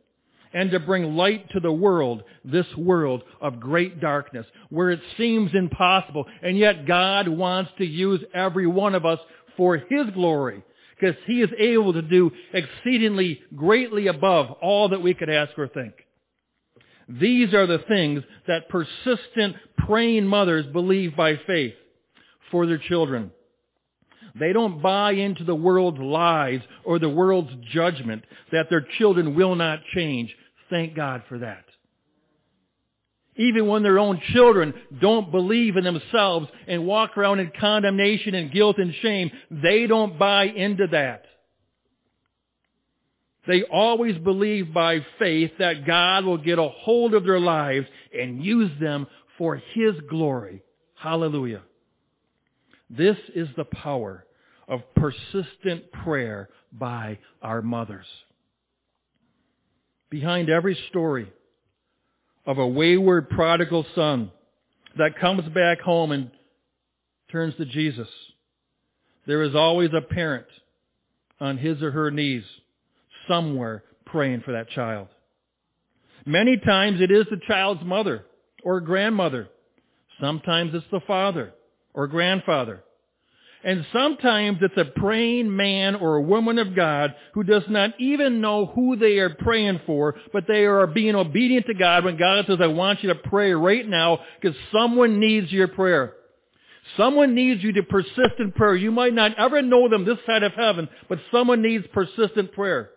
and 0.51 0.71
to 0.71 0.79
bring 0.79 1.15
light 1.15 1.47
to 1.51 1.59
the 1.59 1.71
world, 1.71 2.23
this 2.43 2.65
world 2.75 3.21
of 3.39 3.59
great 3.59 4.01
darkness, 4.01 4.47
where 4.69 4.89
it 4.89 4.99
seems 5.15 5.51
impossible, 5.53 6.25
and 6.41 6.57
yet 6.57 6.87
God 6.87 7.27
wants 7.27 7.69
to 7.77 7.85
use 7.85 8.19
every 8.33 8.65
one 8.65 8.95
of 8.95 9.05
us 9.05 9.19
for 9.57 9.77
His 9.77 10.09
glory, 10.15 10.63
because 10.99 11.15
He 11.27 11.43
is 11.43 11.51
able 11.59 11.93
to 11.93 12.01
do 12.01 12.31
exceedingly 12.51 13.39
greatly 13.55 14.07
above 14.07 14.49
all 14.63 14.89
that 14.89 15.03
we 15.03 15.13
could 15.13 15.29
ask 15.29 15.51
or 15.55 15.67
think. 15.67 15.93
These 17.07 17.53
are 17.53 17.67
the 17.67 17.83
things 17.87 18.23
that 18.47 18.69
persistent 18.69 19.55
praying 19.85 20.25
mothers 20.25 20.65
believe 20.73 21.15
by 21.15 21.35
faith 21.45 21.75
for 22.49 22.65
their 22.65 22.79
children. 22.79 23.29
They 24.37 24.53
don't 24.53 24.81
buy 24.81 25.13
into 25.13 25.43
the 25.43 25.55
world's 25.55 25.99
lies 25.99 26.59
or 26.83 26.99
the 26.99 27.09
world's 27.09 27.51
judgment 27.73 28.23
that 28.51 28.65
their 28.69 28.85
children 28.97 29.35
will 29.35 29.55
not 29.55 29.79
change. 29.95 30.29
Thank 30.69 30.95
God 30.95 31.23
for 31.29 31.39
that. 31.39 31.65
Even 33.35 33.67
when 33.67 33.83
their 33.83 33.99
own 33.99 34.21
children 34.33 34.73
don't 34.99 35.31
believe 35.31 35.77
in 35.77 35.85
themselves 35.85 36.47
and 36.67 36.85
walk 36.85 37.17
around 37.17 37.39
in 37.39 37.51
condemnation 37.57 38.35
and 38.35 38.51
guilt 38.51 38.77
and 38.77 38.93
shame, 39.01 39.31
they 39.49 39.87
don't 39.87 40.19
buy 40.19 40.43
into 40.43 40.87
that. 40.91 41.23
They 43.47 43.63
always 43.63 44.17
believe 44.17 44.73
by 44.73 44.99
faith 45.17 45.51
that 45.57 45.87
God 45.87 46.25
will 46.25 46.37
get 46.37 46.59
a 46.59 46.67
hold 46.67 47.13
of 47.13 47.23
their 47.23 47.39
lives 47.39 47.85
and 48.13 48.43
use 48.43 48.71
them 48.79 49.07
for 49.37 49.55
His 49.73 49.95
glory. 50.09 50.61
Hallelujah. 51.01 51.61
This 52.89 53.17
is 53.35 53.47
the 53.55 53.65
power 53.65 54.25
of 54.67 54.81
persistent 54.95 55.91
prayer 56.03 56.49
by 56.71 57.19
our 57.41 57.61
mothers. 57.61 58.05
Behind 60.09 60.49
every 60.49 60.77
story 60.89 61.31
of 62.45 62.57
a 62.57 62.67
wayward 62.67 63.29
prodigal 63.29 63.85
son 63.93 64.31
that 64.97 65.19
comes 65.19 65.43
back 65.53 65.81
home 65.81 66.11
and 66.11 66.31
turns 67.31 67.55
to 67.57 67.65
Jesus, 67.65 68.07
there 69.27 69.43
is 69.43 69.55
always 69.55 69.91
a 69.95 70.01
parent 70.13 70.47
on 71.39 71.57
his 71.57 71.81
or 71.83 71.91
her 71.91 72.09
knees 72.09 72.43
somewhere 73.27 73.83
praying 74.05 74.41
for 74.43 74.53
that 74.53 74.69
child. 74.71 75.07
Many 76.25 76.57
times 76.57 76.99
it 77.01 77.11
is 77.11 77.25
the 77.29 77.39
child's 77.47 77.83
mother 77.83 78.25
or 78.63 78.81
grandmother. 78.81 79.47
Sometimes 80.19 80.71
it's 80.73 80.85
the 80.91 81.01
father 81.05 81.53
or 81.93 82.07
grandfather. 82.07 82.83
And 83.63 83.85
sometimes 83.91 84.59
it's 84.61 84.77
a 84.77 84.99
praying 84.99 85.53
man 85.53 85.95
or 85.95 86.15
a 86.15 86.21
woman 86.21 86.59
of 86.59 86.75
God 86.75 87.13
who 87.33 87.43
does 87.43 87.63
not 87.69 87.91
even 87.99 88.39
know 88.39 88.67
who 88.67 88.95
they 88.95 89.17
are 89.17 89.35
praying 89.35 89.81
for, 89.85 90.15
but 90.31 90.45
they 90.47 90.63
are 90.65 90.87
being 90.87 91.15
obedient 91.15 91.65
to 91.65 91.73
God 91.73 92.05
when 92.05 92.17
God 92.17 92.45
says, 92.47 92.59
I 92.61 92.67
want 92.67 93.03
you 93.03 93.09
to 93.09 93.15
pray 93.15 93.51
right 93.51 93.85
now 93.87 94.19
because 94.39 94.57
someone 94.71 95.19
needs 95.19 95.51
your 95.51 95.67
prayer. 95.67 96.13
Someone 96.97 97.35
needs 97.35 97.61
you 97.61 97.73
to 97.73 97.83
persistent 97.83 98.55
prayer. 98.55 98.75
You 98.75 98.91
might 98.91 99.13
not 99.13 99.37
ever 99.37 99.61
know 99.61 99.89
them 99.89 100.05
this 100.05 100.17
side 100.25 100.43
of 100.43 100.53
heaven, 100.53 100.87
but 101.09 101.19
someone 101.29 101.61
needs 101.61 101.85
persistent 101.93 102.53
prayer. 102.53 102.91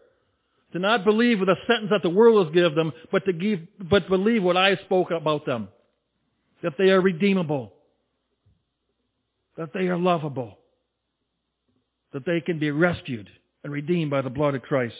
To 0.74 0.78
not 0.78 1.04
believe 1.04 1.40
with 1.40 1.48
a 1.48 1.56
sentence 1.66 1.90
that 1.90 2.02
the 2.02 2.08
world 2.08 2.46
has 2.46 2.54
given 2.54 2.74
them, 2.74 2.92
but 3.10 3.26
to 3.26 3.32
give, 3.32 3.60
but 3.90 4.08
believe 4.08 4.42
what 4.42 4.56
I 4.56 4.76
spoke 4.76 5.10
about 5.10 5.44
them. 5.44 5.68
That 6.62 6.74
they 6.78 6.84
are 6.84 7.00
redeemable 7.00 7.72
that 9.56 9.72
they 9.72 9.88
are 9.88 9.98
lovable, 9.98 10.58
that 12.12 12.24
they 12.26 12.40
can 12.40 12.58
be 12.58 12.70
rescued 12.70 13.28
and 13.64 13.72
redeemed 13.72 14.10
by 14.10 14.22
the 14.22 14.30
blood 14.30 14.54
of 14.54 14.62
Christ. 14.62 14.94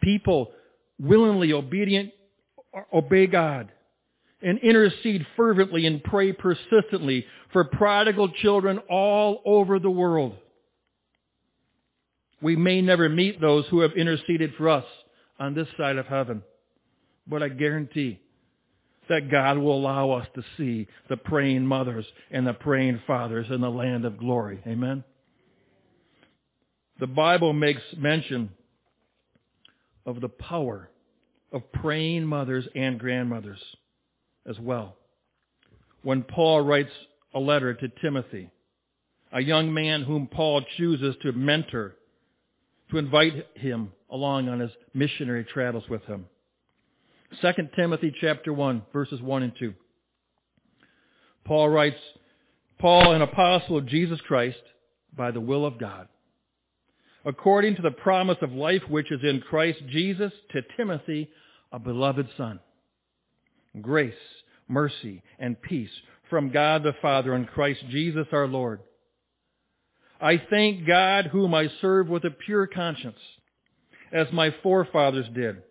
People 0.00 0.52
willingly 0.98 1.52
obedient 1.52 2.12
obey 2.92 3.26
God 3.26 3.70
and 4.42 4.58
intercede 4.58 5.26
fervently 5.36 5.86
and 5.86 6.02
pray 6.02 6.32
persistently 6.32 7.24
for 7.52 7.64
prodigal 7.64 8.28
children 8.42 8.78
all 8.90 9.40
over 9.46 9.78
the 9.78 9.90
world. 9.90 10.34
We 12.42 12.56
may 12.56 12.82
never 12.82 13.08
meet 13.08 13.40
those 13.40 13.64
who 13.70 13.80
have 13.80 13.92
interceded 13.96 14.52
for 14.58 14.68
us 14.68 14.84
on 15.38 15.54
this 15.54 15.68
side 15.78 15.96
of 15.96 16.06
heaven, 16.06 16.42
but 17.26 17.42
I 17.42 17.48
guarantee 17.48 18.20
that 19.08 19.30
God 19.30 19.58
will 19.58 19.78
allow 19.78 20.12
us 20.12 20.26
to 20.34 20.42
see 20.56 20.86
the 21.08 21.16
praying 21.16 21.66
mothers 21.66 22.06
and 22.30 22.46
the 22.46 22.52
praying 22.52 23.00
fathers 23.06 23.46
in 23.50 23.60
the 23.60 23.70
land 23.70 24.04
of 24.04 24.18
glory. 24.18 24.60
Amen. 24.66 25.04
The 27.00 27.06
Bible 27.06 27.52
makes 27.52 27.82
mention 27.96 28.50
of 30.06 30.20
the 30.20 30.28
power 30.28 30.90
of 31.52 31.72
praying 31.72 32.24
mothers 32.24 32.66
and 32.74 32.98
grandmothers 32.98 33.58
as 34.46 34.58
well. 34.58 34.96
When 36.02 36.22
Paul 36.22 36.60
writes 36.60 36.90
a 37.34 37.40
letter 37.40 37.74
to 37.74 37.88
Timothy, 38.02 38.50
a 39.32 39.40
young 39.40 39.72
man 39.72 40.02
whom 40.02 40.28
Paul 40.28 40.62
chooses 40.76 41.16
to 41.22 41.32
mentor, 41.32 41.96
to 42.90 42.98
invite 42.98 43.32
him 43.54 43.90
along 44.10 44.48
on 44.48 44.60
his 44.60 44.70
missionary 44.92 45.44
travels 45.44 45.84
with 45.88 46.02
him. 46.04 46.26
2 47.40 47.68
Timothy 47.74 48.12
chapter 48.20 48.52
1, 48.52 48.82
verses 48.92 49.20
1 49.20 49.42
and 49.42 49.52
2. 49.58 49.74
Paul 51.44 51.68
writes, 51.68 51.96
Paul, 52.78 53.12
an 53.14 53.22
apostle 53.22 53.78
of 53.78 53.88
Jesus 53.88 54.18
Christ, 54.26 54.58
by 55.16 55.30
the 55.30 55.40
will 55.40 55.64
of 55.64 55.78
God, 55.78 56.08
according 57.24 57.76
to 57.76 57.82
the 57.82 57.90
promise 57.90 58.38
of 58.42 58.52
life 58.52 58.82
which 58.88 59.10
is 59.12 59.20
in 59.22 59.42
Christ 59.48 59.78
Jesus, 59.90 60.32
to 60.52 60.60
Timothy, 60.76 61.30
a 61.72 61.78
beloved 61.78 62.28
son. 62.36 62.60
Grace, 63.80 64.12
mercy, 64.68 65.22
and 65.38 65.60
peace 65.60 65.90
from 66.30 66.50
God 66.50 66.82
the 66.82 66.92
Father 67.00 67.34
and 67.34 67.48
Christ 67.48 67.80
Jesus 67.90 68.26
our 68.32 68.46
Lord. 68.46 68.80
I 70.20 70.42
thank 70.50 70.86
God 70.86 71.26
whom 71.26 71.54
I 71.54 71.68
serve 71.80 72.08
with 72.08 72.24
a 72.24 72.30
pure 72.30 72.66
conscience, 72.66 73.18
as 74.12 74.26
my 74.32 74.50
forefathers 74.62 75.26
did 75.34 75.62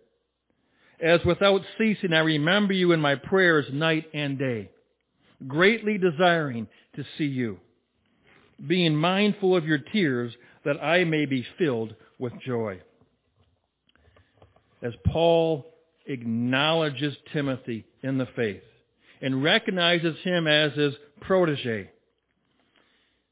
as 1.02 1.20
without 1.24 1.60
ceasing 1.78 2.12
I 2.12 2.20
remember 2.20 2.72
you 2.72 2.92
in 2.92 3.00
my 3.00 3.14
prayers 3.16 3.66
night 3.72 4.04
and 4.14 4.38
day, 4.38 4.70
greatly 5.46 5.98
desiring 5.98 6.66
to 6.96 7.04
see 7.18 7.24
you, 7.24 7.58
being 8.66 8.94
mindful 8.94 9.56
of 9.56 9.66
your 9.66 9.78
tears 9.78 10.32
that 10.64 10.82
I 10.82 11.04
may 11.04 11.26
be 11.26 11.44
filled 11.58 11.94
with 12.18 12.32
joy. 12.46 12.80
As 14.82 14.92
Paul 15.06 15.66
acknowledges 16.06 17.14
Timothy 17.32 17.84
in 18.02 18.18
the 18.18 18.28
faith 18.36 18.62
and 19.20 19.42
recognizes 19.42 20.14
him 20.22 20.46
as 20.46 20.72
his 20.74 20.92
protege, 21.22 21.90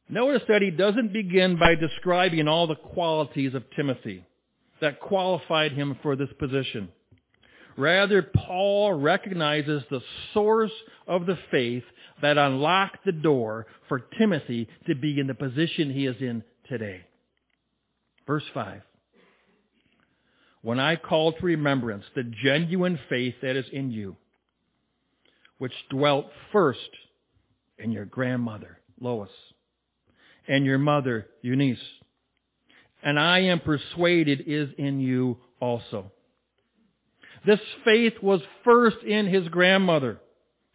notice 0.09 0.43
that 0.49 0.63
he 0.63 0.71
doesn't 0.71 1.13
begin 1.13 1.59
by 1.59 1.75
describing 1.75 2.49
all 2.49 2.67
the 2.67 2.75
qualities 2.75 3.55
of 3.55 3.65
Timothy 3.77 4.25
that 4.81 5.01
qualified 5.01 5.73
him 5.73 5.97
for 6.03 6.17
this 6.17 6.31
position. 6.39 6.89
Rather, 7.77 8.23
Paul 8.23 8.95
recognizes 8.95 9.83
the 9.91 10.01
source 10.35 10.73
of 11.07 11.27
the 11.27 11.39
faith 11.51 11.85
that 12.21 12.39
unlocked 12.39 13.05
the 13.05 13.13
door 13.13 13.67
for 13.89 14.01
Timothy 14.19 14.69
to 14.87 14.95
be 14.95 15.19
in 15.19 15.27
the 15.27 15.35
position 15.35 15.91
he 15.91 16.07
is 16.07 16.17
in 16.21 16.43
today. 16.69 17.01
Verse 18.27 18.45
5. 18.55 18.83
When 20.63 20.79
I 20.79 20.97
call 20.97 21.33
to 21.33 21.45
remembrance 21.45 22.05
the 22.15 22.23
genuine 22.45 22.99
faith 23.09 23.35
that 23.43 23.57
is 23.57 23.65
in 23.73 23.91
you, 23.91 24.17
which 25.59 25.73
dwelt 25.91 26.27
first 26.53 26.79
in 27.79 27.91
your 27.91 28.05
grandmother, 28.05 28.79
Lois, 29.01 29.31
and 30.47 30.65
your 30.65 30.79
mother, 30.79 31.27
Eunice, 31.43 31.79
and 33.03 33.19
I 33.19 33.41
am 33.41 33.61
persuaded 33.61 34.45
is 34.47 34.69
in 34.79 35.01
you 35.01 35.39
also. 35.61 36.13
This 37.47 37.61
faith 37.85 38.15
was 38.23 38.41
first 38.65 38.99
in 39.07 39.27
his 39.27 39.49
grandmother, 39.49 40.21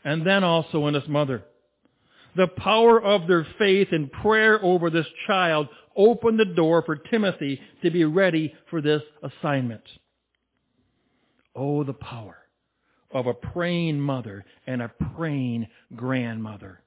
and 0.04 0.26
then 0.26 0.44
also 0.44 0.88
in 0.88 0.94
his 0.94 1.08
mother. 1.08 1.44
The 2.36 2.48
power 2.48 3.02
of 3.02 3.28
their 3.28 3.48
faith 3.58 3.88
and 3.92 4.12
prayer 4.12 4.64
over 4.64 4.90
this 4.90 5.08
child 5.26 5.68
opened 5.96 6.40
the 6.40 6.46
door 6.46 6.84
for 6.86 6.96
Timothy 6.96 7.60
to 7.84 7.90
be 7.90 8.06
ready 8.06 8.54
for 8.70 8.82
this 8.82 9.02
assignment. 9.24 9.82
Oh, 11.56 11.84
the 11.84 11.94
power 11.94 12.38
of 13.12 13.26
a 13.26 13.34
praying 13.34 14.00
mother 14.00 14.46
and 14.68 14.82
a 14.82 14.92
praying 15.16 15.68
grandmother. 15.96 16.82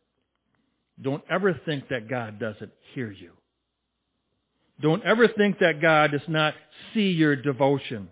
Don't 1.02 1.24
ever 1.30 1.58
think 1.64 1.88
that 1.88 2.08
God 2.08 2.38
doesn't 2.38 2.70
hear 2.94 3.10
you. 3.10 3.32
Don't 4.80 5.02
ever 5.04 5.28
think 5.36 5.58
that 5.58 5.80
God 5.82 6.12
does 6.12 6.28
not 6.28 6.54
see 6.94 7.08
your 7.10 7.36
devotion, 7.36 8.08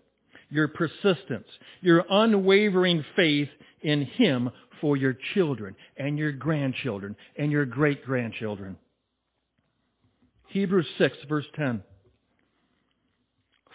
your 0.50 0.68
persistence, 0.68 1.46
your 1.80 2.04
unwavering 2.08 3.04
faith 3.16 3.48
in 3.82 4.02
Him 4.02 4.50
for 4.80 4.96
your 4.96 5.16
children 5.34 5.74
and 5.96 6.18
your 6.18 6.32
grandchildren 6.32 7.16
and 7.36 7.50
your 7.50 7.66
great 7.66 8.04
grandchildren. 8.04 8.76
Hebrews 10.48 10.86
6, 10.98 11.16
verse 11.28 11.44
10. 11.56 11.82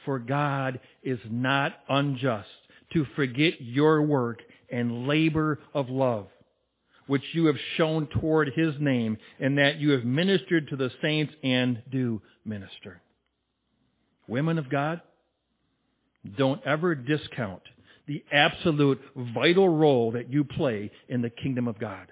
For 0.05 0.19
God 0.19 0.79
is 1.03 1.19
not 1.29 1.73
unjust 1.87 2.47
to 2.93 3.05
forget 3.15 3.53
your 3.59 4.01
work 4.01 4.39
and 4.71 5.07
labor 5.07 5.59
of 5.73 5.89
love, 5.89 6.27
which 7.07 7.23
you 7.33 7.45
have 7.45 7.55
shown 7.77 8.07
toward 8.19 8.51
his 8.55 8.73
name, 8.79 9.17
and 9.39 9.57
that 9.57 9.77
you 9.77 9.91
have 9.91 10.03
ministered 10.03 10.67
to 10.69 10.75
the 10.75 10.89
saints 11.01 11.33
and 11.43 11.81
do 11.91 12.21
minister. 12.43 13.01
Women 14.27 14.57
of 14.57 14.69
God, 14.69 15.01
don't 16.37 16.65
ever 16.65 16.95
discount 16.95 17.61
the 18.07 18.23
absolute 18.31 18.99
vital 19.33 19.69
role 19.69 20.11
that 20.11 20.29
you 20.29 20.43
play 20.43 20.91
in 21.07 21.21
the 21.21 21.29
kingdom 21.29 21.67
of 21.67 21.79
God. 21.79 22.07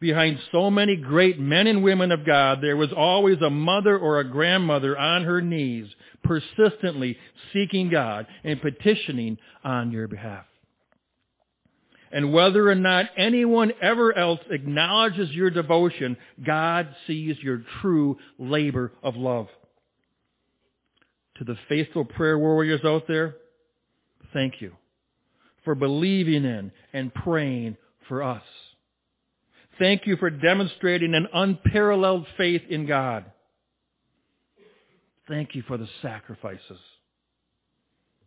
Behind 0.00 0.38
so 0.50 0.70
many 0.70 0.96
great 0.96 1.38
men 1.38 1.66
and 1.66 1.82
women 1.82 2.10
of 2.10 2.24
God, 2.24 2.58
there 2.62 2.76
was 2.76 2.88
always 2.96 3.38
a 3.42 3.50
mother 3.50 3.98
or 3.98 4.20
a 4.20 4.30
grandmother 4.30 4.96
on 4.96 5.24
her 5.24 5.42
knees, 5.42 5.86
persistently 6.24 7.18
seeking 7.52 7.90
God 7.90 8.26
and 8.42 8.62
petitioning 8.62 9.36
on 9.62 9.90
your 9.90 10.08
behalf. 10.08 10.46
And 12.12 12.32
whether 12.32 12.68
or 12.68 12.74
not 12.74 13.06
anyone 13.16 13.72
ever 13.82 14.16
else 14.16 14.40
acknowledges 14.50 15.30
your 15.30 15.50
devotion, 15.50 16.16
God 16.44 16.88
sees 17.06 17.36
your 17.42 17.62
true 17.82 18.16
labor 18.38 18.92
of 19.02 19.16
love. 19.16 19.46
To 21.40 21.44
the 21.44 21.56
faithful 21.70 22.04
prayer 22.04 22.38
warriors 22.38 22.82
out 22.84 23.04
there, 23.08 23.34
thank 24.34 24.60
you 24.60 24.72
for 25.64 25.74
believing 25.74 26.44
in 26.44 26.70
and 26.92 27.14
praying 27.14 27.78
for 28.08 28.22
us. 28.22 28.42
Thank 29.78 30.02
you 30.04 30.18
for 30.18 30.28
demonstrating 30.28 31.14
an 31.14 31.26
unparalleled 31.32 32.26
faith 32.36 32.60
in 32.68 32.86
God. 32.86 33.24
Thank 35.28 35.54
you 35.54 35.62
for 35.66 35.78
the 35.78 35.88
sacrifices, 36.02 36.78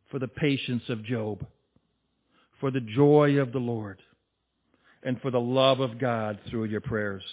for 0.09 0.17
the 0.17 0.27
patience 0.27 0.81
of 0.89 1.05
Job, 1.05 1.45
for 2.59 2.71
the 2.71 2.81
joy 2.81 3.37
of 3.37 3.51
the 3.51 3.59
Lord, 3.59 4.01
and 5.03 5.21
for 5.21 5.29
the 5.29 5.39
love 5.39 5.81
of 5.81 5.99
God 5.99 6.39
through 6.49 6.63
your 6.63 6.81
prayers. 6.81 7.23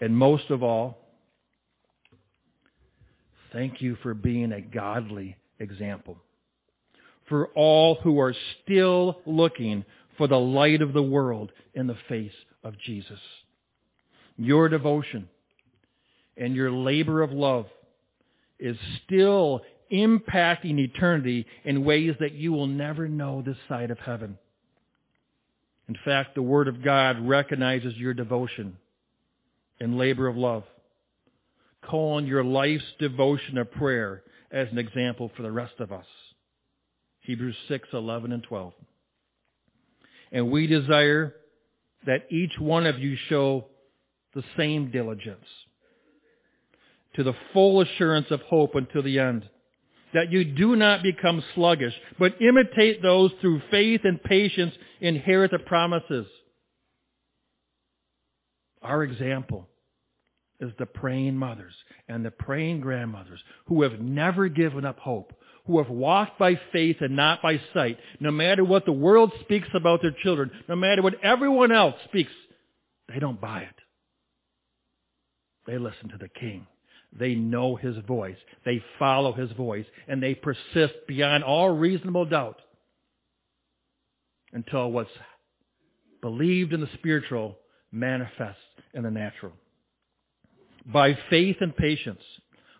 And 0.00 0.16
most 0.16 0.48
of 0.48 0.62
all, 0.62 1.01
thank 3.52 3.80
you 3.80 3.96
for 4.02 4.14
being 4.14 4.52
a 4.52 4.60
godly 4.60 5.36
example. 5.58 6.16
For 7.28 7.48
all 7.48 7.98
who 8.02 8.20
are 8.20 8.34
still 8.62 9.20
looking 9.26 9.84
for 10.18 10.26
the 10.28 10.36
light 10.36 10.82
of 10.82 10.92
the 10.92 11.02
world 11.02 11.52
in 11.74 11.86
the 11.86 11.96
face 12.08 12.32
of 12.64 12.74
Jesus. 12.84 13.18
Your 14.36 14.68
devotion 14.68 15.28
and 16.36 16.54
your 16.54 16.70
labor 16.70 17.22
of 17.22 17.32
love 17.32 17.66
is 18.58 18.76
still 19.04 19.60
impacting 19.92 20.78
eternity 20.78 21.46
in 21.64 21.84
ways 21.84 22.14
that 22.20 22.32
you 22.32 22.52
will 22.52 22.66
never 22.66 23.08
know 23.08 23.42
this 23.42 23.56
side 23.68 23.90
of 23.90 23.98
heaven. 23.98 24.38
In 25.88 25.96
fact, 26.04 26.34
the 26.34 26.42
Word 26.42 26.68
of 26.68 26.82
God 26.82 27.16
recognizes 27.20 27.94
your 27.96 28.14
devotion 28.14 28.78
and 29.80 29.98
labor 29.98 30.28
of 30.28 30.36
love, 30.36 30.62
calling 31.88 32.26
your 32.26 32.44
life's 32.44 32.84
devotion 32.98 33.58
of 33.58 33.70
prayer 33.72 34.22
as 34.50 34.68
an 34.70 34.78
example 34.78 35.30
for 35.36 35.42
the 35.42 35.52
rest 35.52 35.74
of 35.78 35.92
us. 35.92 36.06
Hebrews 37.20 37.56
6, 37.68 37.88
11, 37.92 38.32
and 38.32 38.42
12. 38.42 38.72
And 40.32 40.50
we 40.50 40.66
desire 40.66 41.34
that 42.06 42.26
each 42.30 42.52
one 42.58 42.86
of 42.86 42.98
you 42.98 43.16
show 43.28 43.66
the 44.34 44.42
same 44.56 44.90
diligence 44.90 45.44
to 47.16 47.22
the 47.22 47.34
full 47.52 47.82
assurance 47.82 48.26
of 48.30 48.40
hope 48.40 48.74
until 48.74 49.02
the 49.02 49.18
end. 49.18 49.44
That 50.14 50.30
you 50.30 50.44
do 50.44 50.76
not 50.76 51.02
become 51.02 51.42
sluggish, 51.54 51.92
but 52.18 52.32
imitate 52.40 53.02
those 53.02 53.30
through 53.40 53.62
faith 53.70 54.02
and 54.04 54.22
patience 54.22 54.72
inherit 55.00 55.50
the 55.50 55.58
promises. 55.58 56.26
Our 58.82 59.04
example 59.04 59.68
is 60.62 60.72
the 60.78 60.86
praying 60.86 61.36
mothers 61.36 61.74
and 62.08 62.24
the 62.24 62.30
praying 62.30 62.80
grandmothers 62.80 63.40
who 63.66 63.82
have 63.82 64.00
never 64.00 64.48
given 64.48 64.84
up 64.84 64.98
hope, 64.98 65.32
who 65.66 65.82
have 65.82 65.90
walked 65.90 66.38
by 66.38 66.54
faith 66.72 66.96
and 67.00 67.14
not 67.14 67.42
by 67.42 67.60
sight, 67.74 67.98
no 68.20 68.30
matter 68.30 68.64
what 68.64 68.84
the 68.86 68.92
world 68.92 69.32
speaks 69.42 69.68
about 69.74 70.00
their 70.00 70.14
children, 70.22 70.50
no 70.68 70.76
matter 70.76 71.02
what 71.02 71.22
everyone 71.22 71.72
else 71.72 71.94
speaks, 72.04 72.32
they 73.12 73.18
don't 73.18 73.40
buy 73.40 73.60
it. 73.62 73.74
They 75.66 75.78
listen 75.78 76.08
to 76.10 76.18
the 76.18 76.28
King. 76.28 76.66
They 77.12 77.34
know 77.34 77.76
His 77.76 77.96
voice. 78.06 78.36
They 78.64 78.82
follow 78.98 79.32
His 79.32 79.52
voice. 79.52 79.84
And 80.08 80.22
they 80.22 80.34
persist 80.34 80.94
beyond 81.06 81.44
all 81.44 81.70
reasonable 81.70 82.24
doubt 82.24 82.60
until 84.52 84.90
what's 84.90 85.10
believed 86.20 86.72
in 86.72 86.80
the 86.80 86.88
spiritual 86.94 87.58
manifests 87.90 88.60
in 88.94 89.02
the 89.02 89.10
natural. 89.10 89.52
By 90.86 91.12
faith 91.30 91.56
and 91.60 91.76
patience, 91.76 92.20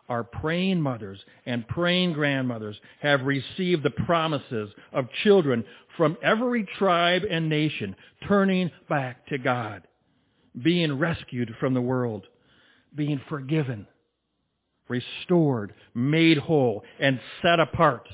our 0.08 0.24
praying 0.24 0.80
mothers 0.80 1.18
and 1.46 1.66
praying 1.68 2.14
grandmothers 2.14 2.76
have 3.00 3.20
received 3.22 3.82
the 3.82 4.04
promises 4.04 4.70
of 4.92 5.06
children 5.22 5.64
from 5.96 6.16
every 6.22 6.66
tribe 6.78 7.22
and 7.30 7.48
nation 7.48 7.94
turning 8.26 8.70
back 8.88 9.26
to 9.28 9.38
God, 9.38 9.86
being 10.62 10.98
rescued 10.98 11.52
from 11.60 11.74
the 11.74 11.80
world, 11.80 12.26
being 12.94 13.20
forgiven, 13.28 13.86
restored, 14.88 15.72
made 15.94 16.38
whole, 16.38 16.82
and 16.98 17.20
set 17.40 17.60
apart 17.60 18.08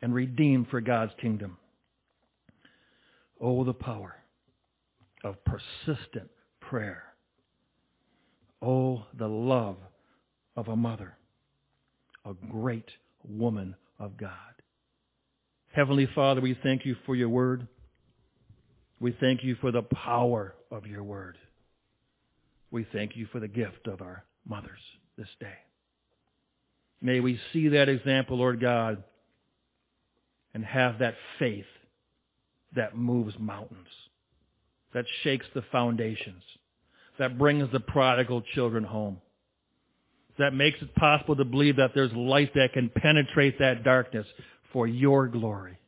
and 0.00 0.14
redeemed 0.14 0.68
for 0.68 0.80
God's 0.80 1.12
kingdom. 1.20 1.56
Oh, 3.40 3.64
the 3.64 3.74
power 3.74 4.14
of 5.24 5.36
persistent 5.44 6.30
prayer. 6.60 7.13
Oh, 8.64 9.04
the 9.18 9.28
love 9.28 9.76
of 10.56 10.68
a 10.68 10.76
mother, 10.76 11.14
a 12.24 12.32
great 12.50 12.88
woman 13.22 13.74
of 13.98 14.16
God. 14.16 14.30
Heavenly 15.72 16.08
Father, 16.14 16.40
we 16.40 16.56
thank 16.62 16.86
you 16.86 16.96
for 17.04 17.14
your 17.14 17.28
word. 17.28 17.68
We 19.00 19.14
thank 19.20 19.44
you 19.44 19.56
for 19.60 19.70
the 19.70 19.82
power 19.82 20.54
of 20.70 20.86
your 20.86 21.02
word. 21.02 21.36
We 22.70 22.86
thank 22.90 23.16
you 23.16 23.26
for 23.30 23.38
the 23.38 23.48
gift 23.48 23.86
of 23.86 24.00
our 24.00 24.24
mothers 24.48 24.80
this 25.18 25.28
day. 25.40 25.58
May 27.02 27.20
we 27.20 27.38
see 27.52 27.68
that 27.68 27.90
example, 27.90 28.38
Lord 28.38 28.62
God, 28.62 29.02
and 30.54 30.64
have 30.64 31.00
that 31.00 31.14
faith 31.38 31.66
that 32.74 32.96
moves 32.96 33.34
mountains, 33.38 33.88
that 34.94 35.04
shakes 35.22 35.46
the 35.54 35.62
foundations, 35.70 36.42
that 37.18 37.38
brings 37.38 37.70
the 37.72 37.80
prodigal 37.80 38.42
children 38.54 38.84
home 38.84 39.18
that 40.38 40.52
makes 40.52 40.78
it 40.82 40.94
possible 40.96 41.36
to 41.36 41.44
believe 41.44 41.76
that 41.76 41.90
there's 41.94 42.12
light 42.12 42.52
that 42.54 42.70
can 42.72 42.90
penetrate 42.90 43.58
that 43.58 43.84
darkness 43.84 44.26
for 44.72 44.86
your 44.86 45.28
glory. 45.28 45.78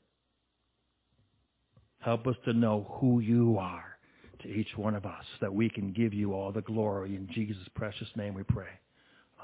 Help 1.98 2.26
us 2.26 2.36
to 2.44 2.52
know 2.52 2.86
who 3.00 3.18
you 3.20 3.58
are 3.58 3.98
to 4.42 4.48
each 4.48 4.68
one 4.76 4.94
of 4.94 5.04
us, 5.04 5.24
that 5.40 5.52
we 5.52 5.68
can 5.68 5.92
give 5.92 6.14
you 6.14 6.32
all 6.32 6.52
the 6.52 6.62
glory. 6.62 7.16
In 7.16 7.28
Jesus' 7.34 7.56
precious 7.74 8.06
name 8.14 8.34
we 8.34 8.44
pray. 8.44 8.68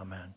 Amen. 0.00 0.34